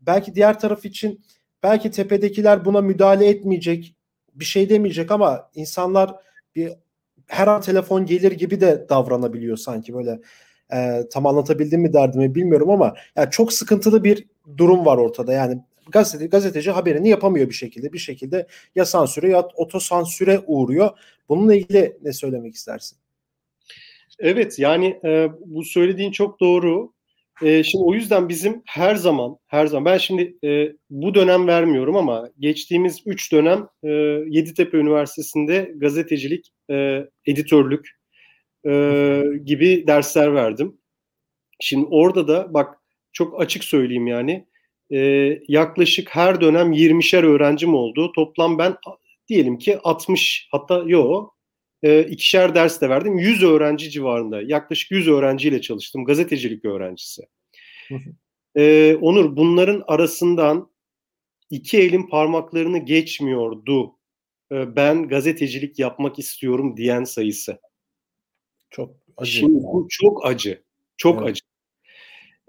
belki 0.00 0.34
diğer 0.34 0.60
taraf 0.60 0.84
için 0.84 1.24
belki 1.62 1.90
tepedekiler 1.90 2.64
buna 2.64 2.80
müdahale 2.80 3.28
etmeyecek, 3.28 3.96
bir 4.34 4.44
şey 4.44 4.68
demeyecek 4.70 5.10
ama 5.10 5.50
insanlar 5.54 6.14
bir 6.56 6.72
her 7.26 7.46
an 7.46 7.60
telefon 7.60 8.06
gelir 8.06 8.32
gibi 8.32 8.60
de 8.60 8.86
davranabiliyor 8.88 9.56
sanki 9.56 9.94
böyle. 9.94 10.20
E, 10.72 11.02
tam 11.12 11.26
anlatabildim 11.26 11.80
mi 11.80 11.92
derdimi 11.92 12.34
bilmiyorum 12.34 12.70
ama 12.70 12.94
yani 13.16 13.30
çok 13.30 13.52
sıkıntılı 13.52 14.04
bir 14.04 14.26
durum 14.56 14.86
var 14.86 14.98
ortada. 14.98 15.32
Yani 15.32 15.62
gazete, 15.90 16.26
gazeteci 16.26 16.70
haberini 16.70 17.08
yapamıyor 17.08 17.48
bir 17.48 17.54
şekilde. 17.54 17.92
Bir 17.92 17.98
şekilde 17.98 18.46
ya 18.74 18.84
sansüre 18.84 19.28
ya 19.28 19.48
otosansüre 19.54 20.40
uğruyor. 20.46 20.90
Bununla 21.28 21.54
ilgili 21.54 21.96
ne 22.02 22.12
söylemek 22.12 22.54
istersin? 22.54 22.98
Evet 24.18 24.58
yani 24.58 25.00
e, 25.04 25.28
bu 25.46 25.64
söylediğin 25.64 26.12
çok 26.12 26.40
doğru. 26.40 26.92
E, 27.42 27.62
şimdi 27.62 27.84
o 27.84 27.94
yüzden 27.94 28.28
bizim 28.28 28.62
her 28.66 28.94
zaman 28.94 29.36
her 29.46 29.66
zaman 29.66 29.84
ben 29.84 29.98
şimdi 29.98 30.36
e, 30.44 30.72
bu 30.90 31.14
dönem 31.14 31.46
vermiyorum 31.46 31.96
ama 31.96 32.30
geçtiğimiz 32.38 33.02
3 33.06 33.32
dönem 33.32 33.68
e, 33.82 33.88
Yeditepe 34.28 34.76
Üniversitesi'nde 34.76 35.72
gazetecilik, 35.76 36.52
e, 36.70 37.04
editörlük 37.26 37.90
e, 38.66 39.22
gibi 39.44 39.84
dersler 39.86 40.34
verdim. 40.34 40.78
Şimdi 41.60 41.86
orada 41.90 42.28
da 42.28 42.54
bak 42.54 42.76
çok 43.12 43.40
açık 43.40 43.64
söyleyeyim 43.64 44.06
yani 44.06 44.46
e, 44.92 44.98
yaklaşık 45.48 46.16
her 46.16 46.40
dönem 46.40 46.72
20'şer 46.72 47.26
öğrencim 47.26 47.74
oldu. 47.74 48.12
Toplam 48.12 48.58
ben 48.58 48.76
diyelim 49.28 49.58
ki 49.58 49.78
60 49.78 50.48
hatta 50.50 50.82
yok 50.86 51.40
e, 51.82 52.02
ikişer 52.02 52.54
ders 52.54 52.80
de 52.80 52.88
verdim. 52.88 53.18
100 53.18 53.42
öğrenci 53.42 53.90
civarında 53.90 54.42
yaklaşık 54.42 54.90
100 54.90 55.08
öğrenciyle 55.08 55.60
çalıştım. 55.60 56.04
Gazetecilik 56.04 56.64
öğrencisi. 56.64 57.22
e, 58.56 58.94
Onur 59.00 59.36
bunların 59.36 59.84
arasından 59.86 60.70
iki 61.50 61.78
elin 61.78 62.08
parmaklarını 62.08 62.78
geçmiyordu. 62.78 63.96
E, 64.52 64.76
ben 64.76 65.08
gazetecilik 65.08 65.78
yapmak 65.78 66.18
istiyorum 66.18 66.76
diyen 66.76 67.04
sayısı. 67.04 67.58
Çok 68.70 68.96
acı. 69.16 69.32
Şimdi 69.32 69.54
bu 69.54 69.86
çok 69.90 70.26
acı. 70.26 70.62
Çok 70.96 71.18
evet. 71.18 71.30
acı. 71.30 71.39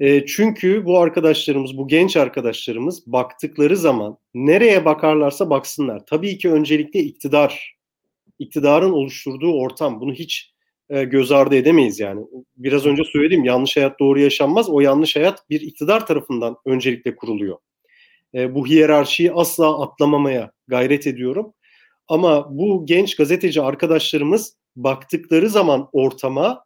E, 0.02 0.26
çünkü 0.26 0.86
bu 0.86 1.00
arkadaşlarımız, 1.00 1.78
bu 1.78 1.88
genç 1.88 2.18
arkadaşlarımız 2.18 3.08
baktıkları 3.08 3.78
zaman 3.78 4.18
nereye 4.34 4.86
bakarlarsa 4.86 5.50
baksınlar. 5.50 6.06
Tabii 6.06 6.38
ki 6.38 6.52
öncelikle 6.52 7.00
iktidar, 7.00 7.76
iktidarın 8.40 8.92
oluşturduğu 8.92 9.54
ortam. 9.54 10.02
Bunu 10.02 10.14
hiç 10.14 10.54
e, 10.90 11.04
göz 11.04 11.32
ardı 11.32 11.56
edemeyiz 11.56 12.00
yani. 12.00 12.22
Biraz 12.58 12.86
önce 12.86 13.04
söyledim 13.04 13.44
yanlış 13.44 13.78
hayat 13.78 14.00
doğru 14.00 14.20
yaşanmaz. 14.20 14.70
O 14.70 14.80
yanlış 14.80 15.16
hayat 15.16 15.50
bir 15.50 15.62
iktidar 15.62 16.08
tarafından 16.08 16.58
öncelikle 16.66 17.16
kuruluyor. 17.16 17.58
E, 18.34 18.56
bu 18.56 18.68
hiyerarşiyi 18.68 19.32
asla 19.32 19.82
atlamamaya 19.82 20.52
gayret 20.68 21.08
ediyorum. 21.08 21.54
Ama 22.08 22.58
bu 22.58 22.86
genç 22.86 23.16
gazeteci 23.16 23.62
arkadaşlarımız 23.62 24.56
baktıkları 24.76 25.50
zaman 25.50 25.90
ortama 25.92 26.66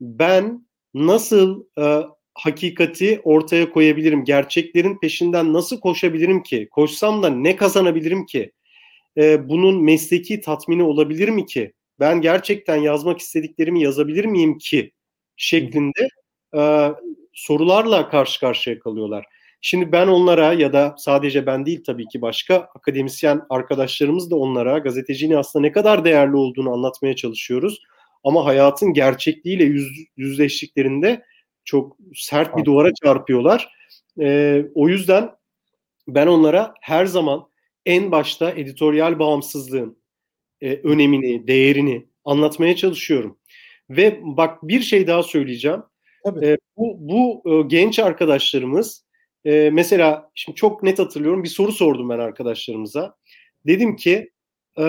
ben 0.00 0.66
nasıl 0.94 1.64
e, 1.78 2.02
hakikati 2.34 3.20
ortaya 3.24 3.70
koyabilirim? 3.70 4.24
Gerçeklerin 4.24 4.98
peşinden 4.98 5.52
nasıl 5.52 5.80
koşabilirim 5.80 6.42
ki? 6.42 6.68
Koşsam 6.70 7.22
da 7.22 7.28
ne 7.28 7.56
kazanabilirim 7.56 8.26
ki? 8.26 8.52
E, 9.16 9.48
bunun 9.48 9.84
mesleki 9.84 10.40
tatmini 10.40 10.82
olabilir 10.82 11.28
mi 11.28 11.46
ki? 11.46 11.72
Ben 12.00 12.20
gerçekten 12.20 12.76
yazmak 12.76 13.18
istediklerimi 13.18 13.82
yazabilir 13.82 14.24
miyim 14.24 14.58
ki? 14.58 14.92
Şeklinde 15.36 16.08
e, 16.56 16.88
sorularla 17.32 18.08
karşı 18.08 18.40
karşıya 18.40 18.78
kalıyorlar. 18.78 19.24
Şimdi 19.60 19.92
ben 19.92 20.08
onlara 20.08 20.52
ya 20.52 20.72
da 20.72 20.94
sadece 20.98 21.46
ben 21.46 21.66
değil 21.66 21.84
tabii 21.86 22.06
ki 22.06 22.22
başka 22.22 22.56
akademisyen 22.74 23.42
arkadaşlarımız 23.50 24.30
da 24.30 24.36
onlara 24.36 24.78
gazeteciliğin 24.78 25.38
aslında 25.38 25.62
ne 25.62 25.72
kadar 25.72 26.04
değerli 26.04 26.36
olduğunu 26.36 26.72
anlatmaya 26.72 27.16
çalışıyoruz. 27.16 27.82
Ama 28.24 28.44
hayatın 28.44 28.92
gerçekliğiyle 28.92 29.64
yüz, 29.64 29.92
yüzleştiklerinde 30.16 31.22
çok 31.64 31.96
sert 32.14 32.56
bir 32.56 32.64
duvara 32.64 32.94
çarpıyorlar. 33.04 33.68
E, 34.20 34.62
o 34.74 34.88
yüzden 34.88 35.30
ben 36.08 36.26
onlara 36.26 36.74
her 36.80 37.06
zaman 37.06 37.48
en 37.86 38.12
başta 38.12 38.50
editoryal 38.50 39.18
bağımsızlığın 39.18 39.98
e, 40.60 40.74
önemini, 40.74 41.46
değerini 41.46 42.06
anlatmaya 42.24 42.76
çalışıyorum. 42.76 43.38
Ve 43.90 44.20
bak 44.22 44.62
bir 44.62 44.80
şey 44.80 45.06
daha 45.06 45.22
söyleyeceğim. 45.22 45.82
E, 46.42 46.56
bu 46.76 46.96
bu 46.98 47.42
e, 47.46 47.68
genç 47.68 47.98
arkadaşlarımız 47.98 49.04
e, 49.44 49.70
mesela 49.72 50.30
şimdi 50.34 50.56
çok 50.56 50.82
net 50.82 50.98
hatırlıyorum 50.98 51.42
bir 51.42 51.48
soru 51.48 51.72
sordum 51.72 52.08
ben 52.08 52.18
arkadaşlarımıza. 52.18 53.14
Dedim 53.66 53.96
ki 53.96 54.30
e, 54.78 54.84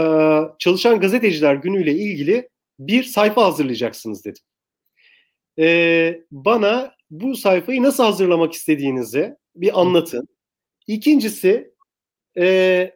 çalışan 0.60 1.00
gazeteciler 1.00 1.56
günüyle 1.56 1.94
ilgili 1.94 2.50
bir 2.80 3.04
sayfa 3.04 3.46
hazırlayacaksınız 3.46 4.26
dedim 4.26 4.44
e, 5.60 6.22
bana 6.32 6.96
bu 7.12 7.36
sayfayı 7.36 7.84
nasıl 7.84 8.04
hazırlamak 8.04 8.54
istediğinizi 8.54 9.36
bir 9.56 9.82
anlatın. 9.82 10.28
İkincisi 10.88 11.74
e, 12.38 12.92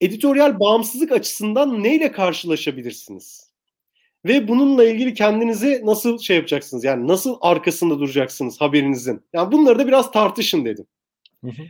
editoryal 0.00 0.60
bağımsızlık 0.60 1.12
açısından 1.12 1.82
neyle 1.82 2.12
karşılaşabilirsiniz? 2.12 3.48
Ve 4.24 4.48
bununla 4.48 4.84
ilgili 4.84 5.14
kendinizi 5.14 5.82
nasıl 5.84 6.18
şey 6.18 6.36
yapacaksınız? 6.36 6.84
Yani 6.84 7.08
nasıl 7.08 7.36
arkasında 7.40 7.98
duracaksınız 7.98 8.60
haberinizin? 8.60 9.22
Yani 9.32 9.52
bunları 9.52 9.78
da 9.78 9.86
biraz 9.86 10.12
tartışın 10.12 10.64
dedim. 10.64 10.86
Hı 11.44 11.50
hı. 11.50 11.62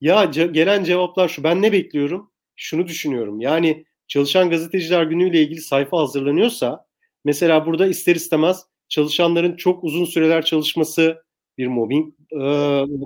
Ya 0.00 0.24
ce- 0.24 0.52
gelen 0.52 0.84
cevaplar 0.84 1.28
şu. 1.28 1.44
Ben 1.44 1.62
ne 1.62 1.72
bekliyorum? 1.72 2.30
Şunu 2.56 2.86
düşünüyorum. 2.86 3.40
Yani 3.40 3.84
çalışan 4.08 4.50
gazeteciler 4.50 5.02
günüyle 5.02 5.42
ilgili 5.42 5.60
sayfa 5.60 5.98
hazırlanıyorsa 5.98 6.86
mesela 7.24 7.66
burada 7.66 7.86
ister 7.86 8.16
istemez 8.16 8.66
çalışanların 8.88 9.56
çok 9.56 9.84
uzun 9.84 10.04
süreler 10.04 10.44
çalışması, 10.44 11.22
bir 11.58 11.66
mobbing 11.66 12.14
e, 12.32 12.38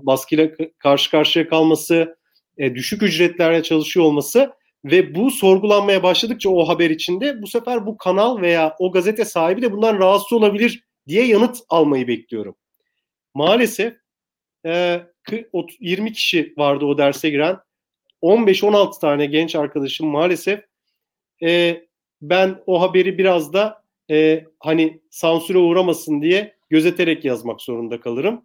baskıyla 0.06 0.50
karşı 0.78 1.10
karşıya 1.10 1.48
kalması, 1.48 2.16
e, 2.58 2.74
düşük 2.74 3.02
ücretlerle 3.02 3.62
çalışıyor 3.62 4.06
olması 4.06 4.52
ve 4.84 5.14
bu 5.14 5.30
sorgulanmaya 5.30 6.02
başladıkça 6.02 6.50
o 6.50 6.68
haber 6.68 6.90
içinde 6.90 7.42
bu 7.42 7.46
sefer 7.46 7.86
bu 7.86 7.96
kanal 7.96 8.40
veya 8.42 8.76
o 8.78 8.92
gazete 8.92 9.24
sahibi 9.24 9.62
de 9.62 9.72
bundan 9.72 9.98
rahatsız 9.98 10.32
olabilir 10.32 10.84
diye 11.08 11.26
yanıt 11.26 11.58
almayı 11.68 12.08
bekliyorum. 12.08 12.56
Maalesef 13.34 13.94
e, 14.66 15.00
20 15.80 16.12
kişi 16.12 16.54
vardı 16.56 16.84
o 16.84 16.98
derse 16.98 17.30
giren. 17.30 17.58
15-16 18.22 19.00
tane 19.00 19.26
genç 19.26 19.56
arkadaşım 19.56 20.08
maalesef 20.08 20.64
e, 21.42 21.82
ben 22.22 22.62
o 22.66 22.82
haberi 22.82 23.18
biraz 23.18 23.52
da 23.52 23.79
e, 24.10 24.44
hani 24.58 25.00
sansüre 25.10 25.58
uğramasın 25.58 26.22
diye 26.22 26.54
gözeterek 26.70 27.24
yazmak 27.24 27.60
zorunda 27.60 28.00
kalırım 28.00 28.44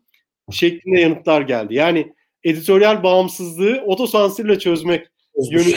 şeklinde 0.52 1.00
yanıtlar 1.00 1.42
geldi. 1.42 1.74
Yani 1.74 2.14
editoryal 2.44 3.04
bağımsızlığı 3.04 3.84
otosansürle 3.86 4.60
çözmek 4.60 5.08
yönünde 5.52 5.76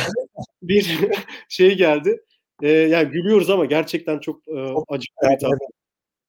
bir 0.63 0.99
şey 1.49 1.77
geldi. 1.77 2.21
E, 2.63 2.69
yani 2.71 3.09
gülüyoruz 3.09 3.51
ama 3.51 3.65
gerçekten 3.65 4.19
çok 4.19 4.49
e, 4.49 4.61
acı 4.89 5.07
bir 5.23 5.29
evet. 5.29 5.43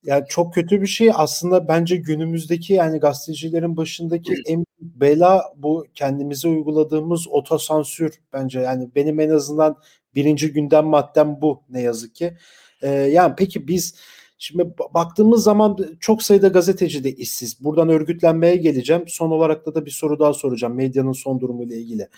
Yani 0.03 0.23
çok 0.29 0.53
kötü 0.53 0.81
bir 0.81 0.87
şey 0.87 1.11
aslında 1.13 1.67
bence 1.67 1.95
günümüzdeki 1.97 2.73
yani 2.73 2.99
gazetecilerin 2.99 3.77
başındaki 3.77 4.33
en 4.47 4.65
bela 4.79 5.43
bu 5.55 5.85
kendimize 5.95 6.47
uyguladığımız 6.47 7.27
otosansür 7.27 8.19
bence 8.33 8.59
yani 8.59 8.89
benim 8.95 9.19
en 9.19 9.29
azından 9.29 9.77
birinci 10.15 10.53
gündem 10.53 10.85
maddem 10.85 11.37
bu 11.41 11.63
ne 11.69 11.81
yazık 11.81 12.15
ki. 12.15 12.37
E, 12.81 12.89
yani 12.89 13.33
peki 13.38 13.67
biz 13.67 13.95
şimdi 14.38 14.74
baktığımız 14.93 15.43
zaman 15.43 15.77
çok 16.00 16.24
sayıda 16.24 16.48
gazeteci 16.48 17.03
de 17.03 17.12
işsiz. 17.12 17.63
Buradan 17.63 17.89
örgütlenmeye 17.89 18.55
geleceğim. 18.55 19.03
Son 19.07 19.31
olarak 19.31 19.65
da 19.65 19.75
da 19.75 19.86
bir 19.86 19.91
soru 19.91 20.19
daha 20.19 20.33
soracağım 20.33 20.75
medyanın 20.75 21.12
son 21.12 21.39
durumu 21.39 21.63
ile 21.63 21.77
ilgili. 21.77 22.09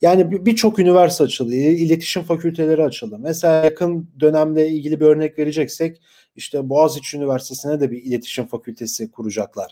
Yani 0.00 0.46
birçok 0.46 0.78
üniversite 0.78 1.24
açıldı, 1.24 1.54
iletişim 1.54 2.22
fakülteleri 2.22 2.82
açıldı. 2.84 3.16
Mesela 3.20 3.64
yakın 3.64 4.10
dönemle 4.20 4.68
ilgili 4.68 5.00
bir 5.00 5.06
örnek 5.06 5.38
vereceksek 5.38 6.00
işte 6.38 6.68
Boğaziçi 6.68 7.16
Üniversitesi'ne 7.16 7.80
de 7.80 7.90
bir 7.90 8.02
iletişim 8.02 8.46
fakültesi 8.46 9.10
kuracaklar. 9.10 9.70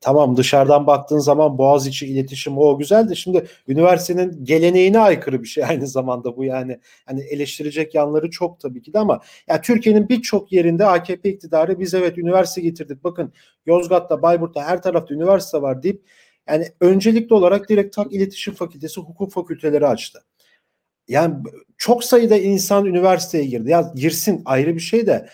Tamam 0.00 0.36
dışarıdan 0.36 0.86
baktığın 0.86 1.18
zaman 1.18 1.58
Boğaziçi 1.58 2.06
iletişim 2.06 2.58
o 2.58 2.78
güzel 2.78 3.08
de 3.08 3.14
şimdi 3.14 3.46
üniversitenin 3.68 4.44
geleneğine 4.44 4.98
aykırı 4.98 5.42
bir 5.42 5.48
şey 5.48 5.64
aynı 5.68 5.86
zamanda 5.86 6.36
bu 6.36 6.44
yani. 6.44 6.80
Hani 7.06 7.20
eleştirecek 7.20 7.94
yanları 7.94 8.30
çok 8.30 8.60
tabii 8.60 8.82
ki 8.82 8.92
de 8.92 8.98
ama 8.98 9.20
ya 9.48 9.60
Türkiye'nin 9.60 10.08
birçok 10.08 10.52
yerinde 10.52 10.86
AKP 10.86 11.30
iktidarı 11.30 11.80
biz 11.80 11.94
evet 11.94 12.18
üniversite 12.18 12.60
getirdik. 12.60 13.04
Bakın 13.04 13.32
Yozgat'ta, 13.66 14.22
Bayburt'ta 14.22 14.64
her 14.64 14.82
tarafta 14.82 15.14
üniversite 15.14 15.62
var 15.62 15.82
deyip 15.82 16.02
yani 16.48 16.68
öncelikli 16.80 17.34
olarak 17.34 17.68
direkt 17.68 17.96
tak 17.96 18.12
iletişim 18.12 18.54
fakültesi, 18.54 19.00
hukuk 19.00 19.32
fakülteleri 19.32 19.86
açtı. 19.86 20.24
Yani 21.08 21.34
çok 21.78 22.04
sayıda 22.04 22.36
insan 22.36 22.84
üniversiteye 22.84 23.44
girdi. 23.44 23.70
Ya 23.70 23.92
girsin 23.96 24.42
ayrı 24.44 24.74
bir 24.74 24.80
şey 24.80 25.06
de 25.06 25.28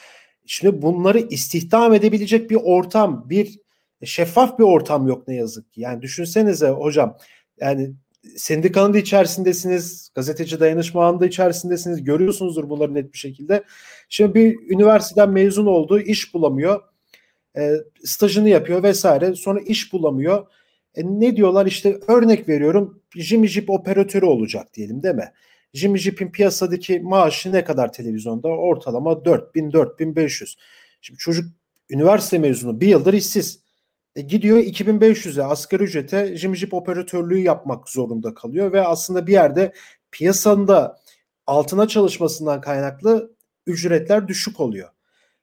Şimdi 0.47 0.83
bunları 0.83 1.19
istihdam 1.19 1.95
edebilecek 1.95 2.50
bir 2.50 2.59
ortam, 2.64 3.26
bir 3.31 3.59
şeffaf 4.04 4.59
bir 4.59 4.64
ortam 4.64 5.07
yok 5.09 5.28
ne 5.28 5.35
yazık 5.35 5.73
ki. 5.73 5.81
Yani 5.81 6.02
düşünsenize 6.02 6.69
hocam 6.69 7.16
yani 7.61 7.95
sendikanın 8.37 8.95
da 8.95 8.99
içerisindesiniz, 8.99 10.11
gazeteci 10.14 10.61
dayanışma 10.61 11.21
da 11.21 11.26
içerisindesiniz. 11.26 12.04
Görüyorsunuzdur 12.04 12.71
bunları 12.71 12.95
net 12.95 13.12
bir 13.12 13.19
şekilde. 13.19 13.64
Şimdi 14.09 14.35
bir 14.35 14.71
üniversiteden 14.71 15.31
mezun 15.31 15.66
oldu, 15.66 16.00
iş 16.00 16.35
bulamıyor. 16.35 16.83
E, 17.57 17.73
stajını 18.04 18.49
yapıyor 18.49 18.83
vesaire. 18.83 19.35
Sonra 19.35 19.61
iş 19.61 19.92
bulamıyor. 19.92 20.47
E, 20.94 21.02
ne 21.04 21.37
diyorlar 21.37 21.66
işte 21.66 22.00
örnek 22.08 22.49
veriyorum 22.49 23.02
Jimmy 23.16 23.49
Jeep 23.49 23.70
operatörü 23.70 24.26
olacak 24.26 24.75
diyelim 24.75 25.02
değil 25.02 25.14
mi? 25.14 25.32
Jimmy 25.75 25.99
Jeep'in 25.99 26.30
piyasadaki 26.30 27.00
maaşı 27.00 27.52
ne 27.52 27.64
kadar 27.64 27.92
televizyonda? 27.92 28.49
Ortalama 28.49 29.25
4000 29.25 29.72
4500. 29.72 30.56
Şimdi 31.00 31.18
çocuk 31.18 31.44
üniversite 31.90 32.38
mezunu 32.38 32.80
bir 32.80 32.88
yıldır 32.88 33.14
işsiz. 33.14 33.62
E 34.16 34.20
gidiyor 34.20 34.58
2500'e 34.58 35.42
asgari 35.42 35.82
ücrete 35.82 36.37
Jimmy 36.37 36.56
Jeep 36.56 36.75
operatörlüğü 36.75 37.38
yapmak 37.38 37.88
zorunda 37.88 38.34
kalıyor 38.34 38.72
ve 38.72 38.87
aslında 38.87 39.26
bir 39.26 39.32
yerde 39.32 39.72
piyasanda 40.11 41.00
altına 41.46 41.88
çalışmasından 41.88 42.61
kaynaklı 42.61 43.34
ücretler 43.66 44.28
düşük 44.28 44.61
oluyor 44.61 44.88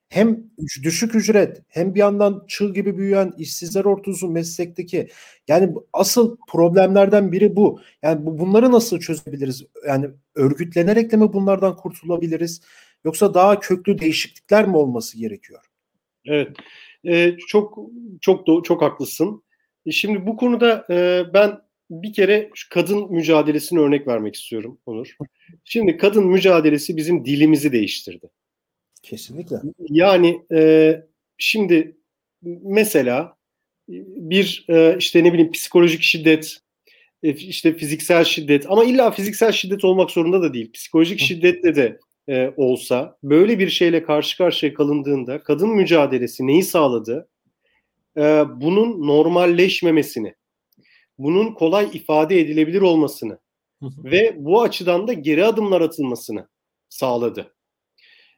hem 0.09 0.43
düşük 0.83 1.15
ücret 1.15 1.61
hem 1.67 1.95
bir 1.95 1.99
yandan 1.99 2.45
çığ 2.47 2.73
gibi 2.73 2.97
büyüyen 2.97 3.33
işsizler 3.37 3.85
ortusu 3.85 4.29
meslekteki 4.29 5.09
yani 5.47 5.73
asıl 5.93 6.37
problemlerden 6.47 7.31
biri 7.31 7.55
bu. 7.55 7.79
Yani 8.01 8.25
bu, 8.25 8.39
bunları 8.39 8.71
nasıl 8.71 8.99
çözebiliriz? 8.99 9.65
Yani 9.87 10.09
örgütlenerek 10.35 11.11
de 11.11 11.17
mi 11.17 11.33
bunlardan 11.33 11.75
kurtulabiliriz? 11.75 12.61
Yoksa 13.05 13.33
daha 13.33 13.59
köklü 13.59 13.99
değişiklikler 13.99 14.67
mi 14.67 14.77
olması 14.77 15.17
gerekiyor? 15.17 15.61
Evet. 16.25 16.57
Ee, 17.07 17.37
çok 17.47 17.79
çok 18.21 18.65
çok 18.65 18.81
haklısın. 18.81 19.43
E, 19.85 19.91
şimdi 19.91 20.27
bu 20.27 20.37
konuda 20.37 20.85
e, 20.89 21.23
ben 21.33 21.61
bir 21.89 22.13
kere 22.13 22.49
şu 22.53 22.69
kadın 22.69 23.11
mücadelesini 23.11 23.79
örnek 23.79 24.07
vermek 24.07 24.35
istiyorum 24.35 24.77
Onur. 24.85 25.15
Şimdi 25.63 25.97
kadın 25.97 26.27
mücadelesi 26.27 26.97
bizim 26.97 27.25
dilimizi 27.25 27.71
değiştirdi. 27.71 28.29
Kesinlikle. 29.01 29.61
Yani 29.79 30.41
e, 30.51 31.01
şimdi 31.37 31.97
mesela 32.63 33.37
bir 33.87 34.65
e, 34.69 34.95
işte 34.97 35.23
ne 35.23 35.33
bileyim 35.33 35.51
psikolojik 35.51 36.01
şiddet, 36.01 36.57
e, 37.23 37.29
işte 37.33 37.73
fiziksel 37.73 38.23
şiddet 38.23 38.65
ama 38.69 38.83
illa 38.83 39.11
fiziksel 39.11 39.51
şiddet 39.51 39.85
olmak 39.85 40.11
zorunda 40.11 40.41
da 40.41 40.53
değil. 40.53 40.71
Psikolojik 40.71 41.19
şiddetle 41.19 41.75
de 41.75 41.99
e, 42.29 42.53
olsa 42.57 43.17
böyle 43.23 43.59
bir 43.59 43.69
şeyle 43.69 44.03
karşı 44.03 44.37
karşıya 44.37 44.73
kalındığında 44.73 45.43
kadın 45.43 45.69
mücadelesi 45.69 46.47
neyi 46.47 46.63
sağladı? 46.63 47.29
E, 48.17 48.21
bunun 48.55 49.07
normalleşmemesini, 49.07 50.35
bunun 51.17 51.53
kolay 51.53 51.89
ifade 51.93 52.39
edilebilir 52.39 52.81
olmasını 52.81 53.39
ve 53.81 54.35
bu 54.37 54.61
açıdan 54.61 55.07
da 55.07 55.13
geri 55.13 55.45
adımlar 55.45 55.81
atılmasını 55.81 56.47
sağladı. 56.89 57.53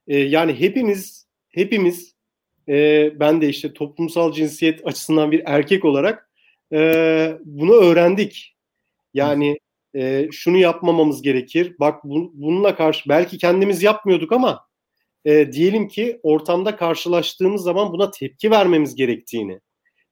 E, 0.08 0.18
yani 0.18 0.60
hepimiz 0.60 1.28
hepimiz 1.50 2.16
e, 2.70 3.10
ben 3.20 3.42
de 3.42 3.50
işte 3.50 3.74
toplumsal 3.74 4.32
cinsiyet 4.32 4.88
açısından 4.88 5.32
bir 5.32 5.42
erkek 5.46 5.86
olarak 5.86 6.30
e, 6.74 7.38
bunu 7.46 7.74
öğrendik. 7.74 8.56
Yani 9.14 9.60
e, 9.96 10.28
şunu 10.32 10.58
yapmamamız 10.58 11.22
gerekir. 11.22 11.76
Bak 11.80 12.04
bu, 12.04 12.32
bununla 12.34 12.76
karşı 12.76 13.10
belki 13.10 13.38
kendimiz 13.38 13.84
yapmıyorduk 13.84 14.32
ama 14.32 14.68
e, 15.26 15.52
diyelim 15.52 15.88
ki 15.88 16.20
ortamda 16.24 16.76
karşılaştığımız 16.76 17.64
zaman 17.64 17.94
buna 17.94 18.12
tepki 18.12 18.52
vermemiz 18.52 18.96
gerektiğini, 18.96 19.60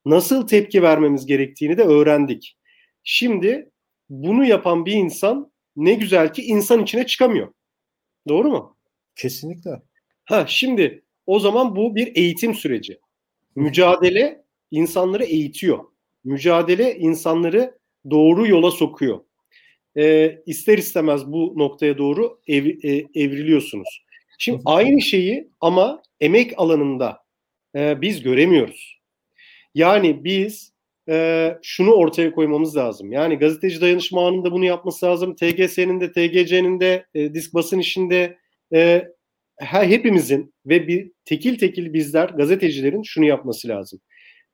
nasıl 0.05 0.47
tepki 0.47 0.83
vermemiz 0.83 1.25
gerektiğini 1.25 1.77
de 1.77 1.83
öğrendik. 1.83 2.57
Şimdi 3.03 3.71
bunu 4.09 4.45
yapan 4.45 4.85
bir 4.85 4.93
insan 4.93 5.51
ne 5.75 5.93
güzel 5.93 6.33
ki 6.33 6.43
insan 6.43 6.83
içine 6.83 7.05
çıkamıyor. 7.05 7.53
Doğru 8.27 8.49
mu? 8.49 8.77
Kesinlikle. 9.15 9.81
Ha 10.25 10.45
şimdi 10.47 11.03
o 11.25 11.39
zaman 11.39 11.75
bu 11.75 11.95
bir 11.95 12.15
eğitim 12.15 12.53
süreci. 12.53 12.99
Mücadele 13.55 14.43
insanları 14.71 15.23
eğitiyor. 15.23 15.79
Mücadele 16.23 16.95
insanları 16.95 17.79
doğru 18.09 18.47
yola 18.47 18.71
sokuyor. 18.71 19.19
Ee, 19.97 20.41
ister 20.45 20.77
istemez 20.77 21.27
bu 21.27 21.53
noktaya 21.57 21.97
doğru 21.97 22.39
ev, 22.47 22.65
e, 22.65 23.05
evriliyorsunuz. 23.15 24.03
Şimdi 24.37 24.61
aynı 24.65 25.01
şeyi 25.01 25.49
ama 25.61 26.01
emek 26.19 26.53
alanında 26.57 27.23
e, 27.75 28.01
biz 28.01 28.23
göremiyoruz. 28.23 28.99
Yani 29.75 30.23
biz 30.23 30.73
e, 31.09 31.57
şunu 31.61 31.91
ortaya 31.91 32.31
koymamız 32.31 32.77
lazım. 32.77 33.11
Yani 33.11 33.35
gazeteci 33.35 33.81
dayanışma 33.81 34.27
anında 34.27 34.51
bunu 34.51 34.65
yapması 34.65 35.05
lazım. 35.05 35.35
TGS'nin 35.35 36.01
de, 36.01 36.11
TGC'nin 36.11 36.79
de, 36.79 37.05
e, 37.13 37.33
disk 37.33 37.53
basın 37.53 37.79
işinde 37.79 38.37
e, 38.73 39.07
hepimizin 39.59 40.53
ve 40.65 40.87
bir 40.87 41.11
tekil 41.25 41.57
tekil 41.57 41.93
bizler 41.93 42.29
gazetecilerin 42.29 43.03
şunu 43.03 43.25
yapması 43.25 43.67
lazım. 43.67 43.99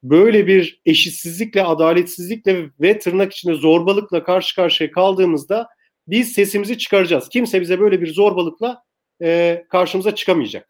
Böyle 0.03 0.47
bir 0.47 0.81
eşitsizlikle, 0.85 1.63
adaletsizlikle 1.63 2.69
ve 2.81 2.99
tırnak 2.99 3.33
içinde 3.33 3.53
zorbalıkla 3.53 4.23
karşı 4.23 4.55
karşıya 4.55 4.91
kaldığımızda 4.91 5.67
biz 6.07 6.31
sesimizi 6.31 6.77
çıkaracağız. 6.77 7.29
Kimse 7.29 7.61
bize 7.61 7.79
böyle 7.79 8.01
bir 8.01 8.13
zorbalıkla 8.13 8.83
e, 9.21 9.63
karşımıza 9.69 10.15
çıkamayacak. 10.15 10.69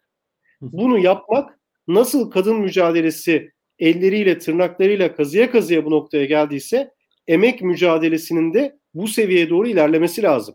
Bunu 0.60 0.98
yapmak 0.98 1.58
nasıl 1.88 2.30
kadın 2.30 2.56
mücadelesi 2.56 3.50
elleriyle, 3.78 4.38
tırnaklarıyla 4.38 5.14
kazıya 5.14 5.50
kazıya 5.50 5.84
bu 5.84 5.90
noktaya 5.90 6.24
geldiyse 6.24 6.90
emek 7.26 7.62
mücadelesinin 7.62 8.54
de 8.54 8.78
bu 8.94 9.08
seviyeye 9.08 9.50
doğru 9.50 9.68
ilerlemesi 9.68 10.22
lazım. 10.22 10.54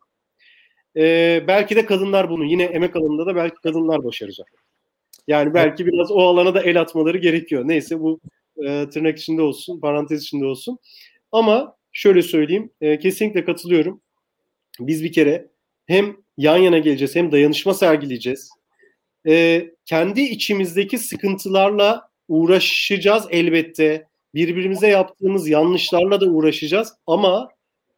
E, 0.97 1.43
belki 1.47 1.75
de 1.75 1.85
kadınlar 1.85 2.29
bunu 2.29 2.45
yine 2.45 2.63
emek 2.63 2.95
alanında 2.95 3.25
da 3.25 3.35
belki 3.35 3.55
kadınlar 3.63 4.03
başaracak. 4.03 4.47
Yani 5.27 5.53
belki 5.53 5.85
biraz 5.85 6.11
o 6.11 6.19
alana 6.19 6.53
da 6.53 6.61
el 6.61 6.81
atmaları 6.81 7.17
gerekiyor. 7.17 7.63
Neyse 7.67 7.99
bu 7.99 8.19
e, 8.65 8.89
tırnak 8.89 9.17
içinde 9.19 9.41
olsun, 9.41 9.79
parantez 9.79 10.23
içinde 10.23 10.45
olsun. 10.45 10.77
Ama 11.31 11.75
şöyle 11.91 12.21
söyleyeyim, 12.21 12.71
e, 12.81 12.99
kesinlikle 12.99 13.45
katılıyorum. 13.45 14.01
Biz 14.79 15.03
bir 15.03 15.11
kere 15.11 15.47
hem 15.85 16.17
yan 16.37 16.57
yana 16.57 16.79
geleceğiz 16.79 17.15
hem 17.15 17.31
dayanışma 17.31 17.73
sergileyeceğiz. 17.73 18.49
E, 19.27 19.65
kendi 19.85 20.21
içimizdeki 20.21 20.97
sıkıntılarla 20.97 22.09
uğraşacağız 22.27 23.27
elbette. 23.29 24.07
Birbirimize 24.35 24.87
yaptığımız 24.87 25.49
yanlışlarla 25.49 26.21
da 26.21 26.25
uğraşacağız. 26.25 26.93
Ama 27.07 27.49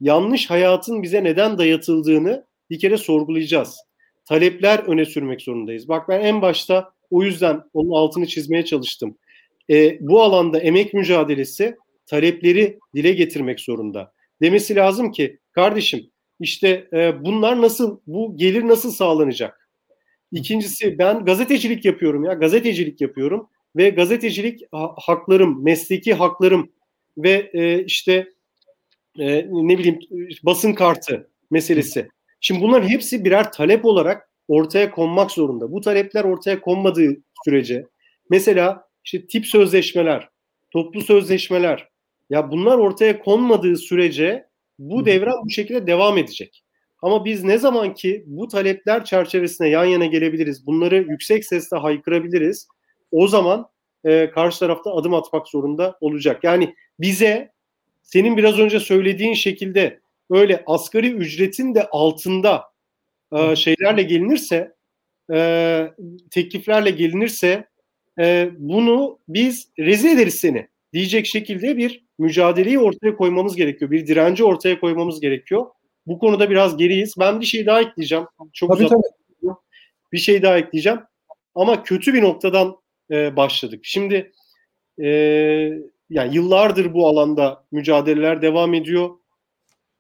yanlış 0.02 0.50
hayatın 0.50 1.04
bize 1.04 1.24
neden 1.24 1.58
dayatıldığını 1.58 2.46
bir 2.70 2.80
kere 2.80 2.98
sorgulayacağız. 2.98 3.78
Talepler 4.26 4.80
öne 4.80 5.06
sürmek 5.06 5.42
zorundayız. 5.42 5.88
Bak 5.88 6.10
ben 6.10 6.20
en 6.20 6.42
başta 6.42 6.92
o 7.12 7.24
yüzden 7.24 7.62
onun 7.74 7.92
altını 7.92 8.28
çizmeye 8.28 8.66
çalıştım. 8.66 9.18
E, 9.70 9.98
bu 10.02 10.22
alanda 10.22 10.60
emek 10.60 10.94
mücadelesi 10.94 11.76
talepleri 12.06 12.80
dile 12.96 13.12
getirmek 13.12 13.60
zorunda. 13.60 14.14
Demesi 14.42 14.76
lazım 14.76 15.12
ki 15.12 15.40
kardeşim 15.52 16.10
işte 16.40 16.88
e, 16.94 17.24
bunlar 17.24 17.62
nasıl 17.62 18.00
bu 18.08 18.38
gelir 18.38 18.68
nasıl 18.68 18.92
sağlanacak? 18.92 19.70
İkincisi 20.32 20.98
ben 20.98 21.26
gazetecilik 21.26 21.86
yapıyorum 21.86 22.24
ya 22.26 22.34
gazetecilik 22.34 23.02
yapıyorum 23.02 23.50
ve 23.76 23.90
gazetecilik 23.90 24.62
haklarım, 24.98 25.64
mesleki 25.64 26.14
haklarım 26.14 26.72
ve 27.18 27.52
e, 27.54 27.84
işte 27.84 28.28
e, 29.20 29.48
ne 29.52 29.78
bileyim 29.78 30.00
basın 30.44 30.74
kartı 30.74 31.30
meselesi. 31.52 32.10
Şimdi 32.46 32.62
bunların 32.62 32.90
hepsi 32.90 33.26
birer 33.26 33.52
talep 33.52 33.86
olarak 33.86 34.30
ortaya 34.48 34.92
konmak 34.92 35.32
zorunda. 35.32 35.72
Bu 35.72 35.82
talepler 35.82 36.24
ortaya 36.24 36.62
konmadığı 36.62 37.16
sürece 37.46 37.86
mesela 38.30 38.88
işte 39.06 39.28
tip 39.28 39.46
sözleşmeler, 39.46 40.30
toplu 40.72 41.02
sözleşmeler 41.02 41.88
ya 42.30 42.52
bunlar 42.52 42.78
ortaya 42.78 43.20
konmadığı 43.20 43.78
sürece 43.78 44.46
bu 44.80 45.06
devran 45.06 45.46
bu 45.46 45.50
şekilde 45.50 45.88
devam 45.88 46.18
edecek. 46.18 46.64
Ama 47.02 47.26
biz 47.26 47.44
ne 47.44 47.58
zaman 47.58 47.94
ki 47.94 48.24
bu 48.28 48.48
talepler 48.48 49.06
çerçevesine 49.06 49.70
yan 49.70 49.86
yana 49.86 50.06
gelebiliriz, 50.06 50.68
bunları 50.68 51.06
yüksek 51.10 51.46
sesle 51.46 51.78
haykırabiliriz, 51.78 52.68
o 53.12 53.28
zaman 53.28 53.68
e, 54.06 54.30
karşı 54.30 54.60
tarafta 54.60 54.94
adım 54.94 55.14
atmak 55.14 55.48
zorunda 55.48 55.98
olacak. 56.02 56.44
Yani 56.44 56.76
bize 57.00 57.52
senin 58.02 58.38
biraz 58.38 58.60
önce 58.60 58.80
söylediğin 58.80 59.34
şekilde 59.34 60.03
öyle 60.30 60.64
asgari 60.68 61.12
ücretin 61.12 61.76
de 61.76 61.88
altında 61.90 62.64
e, 63.34 63.56
şeylerle 63.56 64.04
gelinirse, 64.04 64.76
e, 65.34 65.92
tekliflerle 66.32 66.90
gelinirse 66.90 67.68
e, 68.20 68.50
bunu 68.58 69.20
biz 69.28 69.70
rezil 69.80 70.10
ederiz 70.10 70.36
seni 70.36 70.68
diyecek 70.94 71.26
şekilde 71.26 71.78
bir 71.78 72.04
mücadeleyi 72.20 72.80
ortaya 72.80 73.16
koymamız 73.16 73.56
gerekiyor. 73.56 73.92
Bir 73.92 74.08
direnci 74.08 74.44
ortaya 74.44 74.80
koymamız 74.80 75.22
gerekiyor. 75.22 75.66
Bu 76.08 76.20
konuda 76.20 76.50
biraz 76.50 76.78
geriyiz. 76.78 77.14
Ben 77.20 77.42
bir 77.42 77.46
şey 77.46 77.66
daha 77.66 77.82
ekleyeceğim. 77.82 78.26
Çok 78.54 78.70
tabii, 78.70 78.86
uzak. 78.86 79.00
Tabii. 79.42 79.54
Bir 80.12 80.18
şey 80.18 80.42
daha 80.42 80.58
ekleyeceğim. 80.58 81.00
Ama 81.56 81.84
kötü 81.84 82.14
bir 82.14 82.22
noktadan 82.22 82.76
e, 83.12 83.36
başladık. 83.36 83.80
Şimdi 83.84 84.32
e, 85.04 85.08
yani 86.10 86.36
yıllardır 86.36 86.94
bu 86.94 87.08
alanda 87.08 87.64
mücadeleler 87.72 88.42
devam 88.42 88.74
ediyor. 88.74 89.10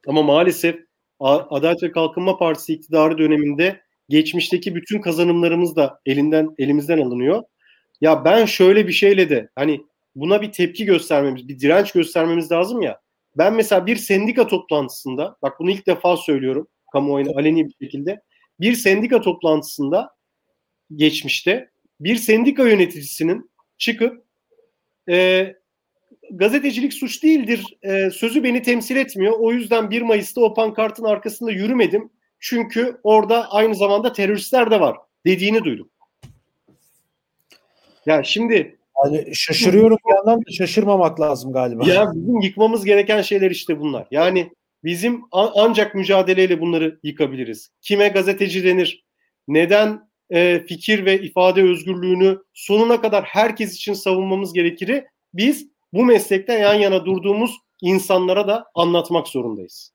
Ama 0.07 0.23
maalesef 0.23 0.79
Adalet 1.19 1.83
ve 1.83 1.91
Kalkınma 1.91 2.37
Partisi 2.37 2.73
iktidarı 2.73 3.17
döneminde 3.17 3.81
geçmişteki 4.09 4.75
bütün 4.75 5.01
kazanımlarımız 5.01 5.75
da 5.75 5.99
elinden 6.05 6.55
elimizden 6.57 6.97
alınıyor. 6.97 7.43
Ya 8.01 8.25
ben 8.25 8.45
şöyle 8.45 8.87
bir 8.87 8.93
şeyle 8.93 9.29
de 9.29 9.49
hani 9.55 9.81
buna 10.15 10.41
bir 10.41 10.51
tepki 10.51 10.85
göstermemiz, 10.85 11.47
bir 11.47 11.59
direnç 11.59 11.91
göstermemiz 11.91 12.51
lazım 12.51 12.81
ya. 12.81 13.01
Ben 13.37 13.53
mesela 13.53 13.85
bir 13.85 13.95
sendika 13.95 14.47
toplantısında, 14.47 15.37
bak 15.41 15.59
bunu 15.59 15.71
ilk 15.71 15.87
defa 15.87 16.17
söylüyorum 16.17 16.67
kamuoyuna 16.93 17.31
aleni 17.39 17.65
bir 17.67 17.85
şekilde. 17.85 18.21
Bir 18.59 18.73
sendika 18.73 19.21
toplantısında 19.21 20.09
geçmişte 20.95 21.69
bir 21.99 22.15
sendika 22.15 22.63
yöneticisinin 22.63 23.51
çıkıp 23.77 24.25
e, 25.09 25.47
gazetecilik 26.37 26.93
suç 26.93 27.23
değildir 27.23 27.77
e, 27.81 28.09
sözü 28.09 28.43
beni 28.43 28.61
temsil 28.61 28.95
etmiyor. 28.95 29.33
O 29.39 29.51
yüzden 29.51 29.89
1 29.91 30.01
Mayıs'ta 30.01 30.41
o 30.41 30.53
pankartın 30.53 31.03
arkasında 31.03 31.51
yürümedim. 31.51 32.09
Çünkü 32.39 32.97
orada 33.03 33.51
aynı 33.51 33.75
zamanda 33.75 34.13
teröristler 34.13 34.71
de 34.71 34.79
var 34.79 34.97
dediğini 35.25 35.63
duydum. 35.63 35.89
Ya 38.05 38.23
şimdi 38.23 38.77
yani 39.05 39.35
şaşırıyorum 39.35 39.97
bir 40.07 40.15
yandan 40.15 40.39
da 40.39 40.51
şaşırmamak 40.51 41.21
lazım 41.21 41.53
galiba. 41.53 41.87
Ya 41.87 42.11
bizim 42.15 42.41
yıkmamız 42.41 42.85
gereken 42.85 43.21
şeyler 43.21 43.51
işte 43.51 43.79
bunlar. 43.79 44.07
Yani 44.11 44.51
bizim 44.83 45.21
ancak 45.31 45.95
mücadeleyle 45.95 46.61
bunları 46.61 46.99
yıkabiliriz. 47.03 47.69
Kime 47.81 48.07
gazeteci 48.07 48.63
denir? 48.63 49.03
Neden 49.47 50.09
e, 50.29 50.63
fikir 50.67 51.05
ve 51.05 51.21
ifade 51.21 51.63
özgürlüğünü 51.63 52.37
sonuna 52.53 53.01
kadar 53.01 53.23
herkes 53.23 53.75
için 53.75 53.93
savunmamız 53.93 54.53
gerekir? 54.53 55.03
Biz 55.33 55.72
bu 55.93 56.05
meslekte 56.05 56.53
yan 56.53 56.73
yana 56.73 57.05
durduğumuz 57.05 57.57
insanlara 57.81 58.47
da 58.47 58.65
anlatmak 58.75 59.27
zorundayız. 59.27 59.91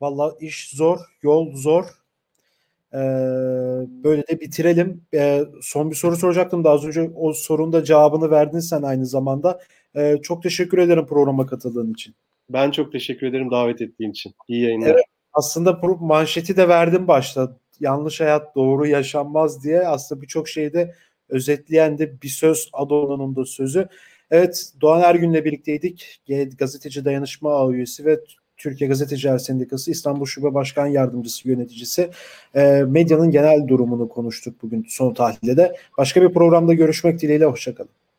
Valla 0.00 0.32
iş 0.40 0.70
zor, 0.70 0.98
yol 1.22 1.56
zor. 1.56 1.84
Ee, 2.94 2.98
böyle 4.04 4.26
de 4.26 4.40
bitirelim. 4.40 5.02
Ee, 5.14 5.44
son 5.62 5.90
bir 5.90 5.96
soru 5.96 6.16
soracaktım 6.16 6.64
da 6.64 6.70
az 6.70 6.84
önce 6.84 7.10
o 7.16 7.32
sorunun 7.32 7.72
da 7.72 7.84
cevabını 7.84 8.30
verdin 8.30 8.58
sen 8.58 8.82
aynı 8.82 9.06
zamanda. 9.06 9.60
Ee, 9.96 10.18
çok 10.22 10.42
teşekkür 10.42 10.78
ederim 10.78 11.06
programa 11.06 11.46
katıldığın 11.46 11.92
için. 11.92 12.14
Ben 12.50 12.70
çok 12.70 12.92
teşekkür 12.92 13.26
ederim 13.26 13.50
davet 13.50 13.80
ettiğin 13.80 14.10
için. 14.10 14.34
İyi 14.48 14.62
yayınlar. 14.62 14.90
Evet, 14.90 15.04
aslında 15.32 15.80
manşeti 16.00 16.56
de 16.56 16.68
verdim 16.68 17.08
başta. 17.08 17.56
Yanlış 17.80 18.20
hayat 18.20 18.56
doğru 18.56 18.86
yaşanmaz 18.86 19.64
diye 19.64 19.80
aslında 19.80 20.22
birçok 20.22 20.48
şeyde 20.48 20.94
özetleyen 21.28 21.98
de 21.98 22.22
bir 22.22 22.28
söz 22.28 22.70
Adorno'nun 22.72 23.36
da 23.36 23.44
sözü. 23.44 23.88
Evet 24.32 24.72
Doğan 24.80 25.02
Ergün'le 25.02 25.44
birlikteydik. 25.44 26.20
Gazeteci 26.58 27.04
Dayanışma 27.04 27.54
Ağı 27.54 27.72
üyesi 27.72 28.04
ve 28.04 28.20
Türkiye 28.56 28.88
Gazeteciler 28.88 29.38
Sendikası 29.38 29.90
İstanbul 29.90 30.26
Şube 30.26 30.54
Başkan 30.54 30.86
Yardımcısı 30.86 31.48
yöneticisi 31.48 32.10
e, 32.54 32.84
medyanın 32.88 33.30
genel 33.30 33.68
durumunu 33.68 34.08
konuştuk 34.08 34.62
bugün 34.62 34.86
son 34.88 35.14
tahlilde 35.14 35.56
de. 35.56 35.76
Başka 35.98 36.22
bir 36.22 36.32
programda 36.32 36.74
görüşmek 36.74 37.20
dileğiyle 37.20 37.44
hoşçakalın. 37.44 37.90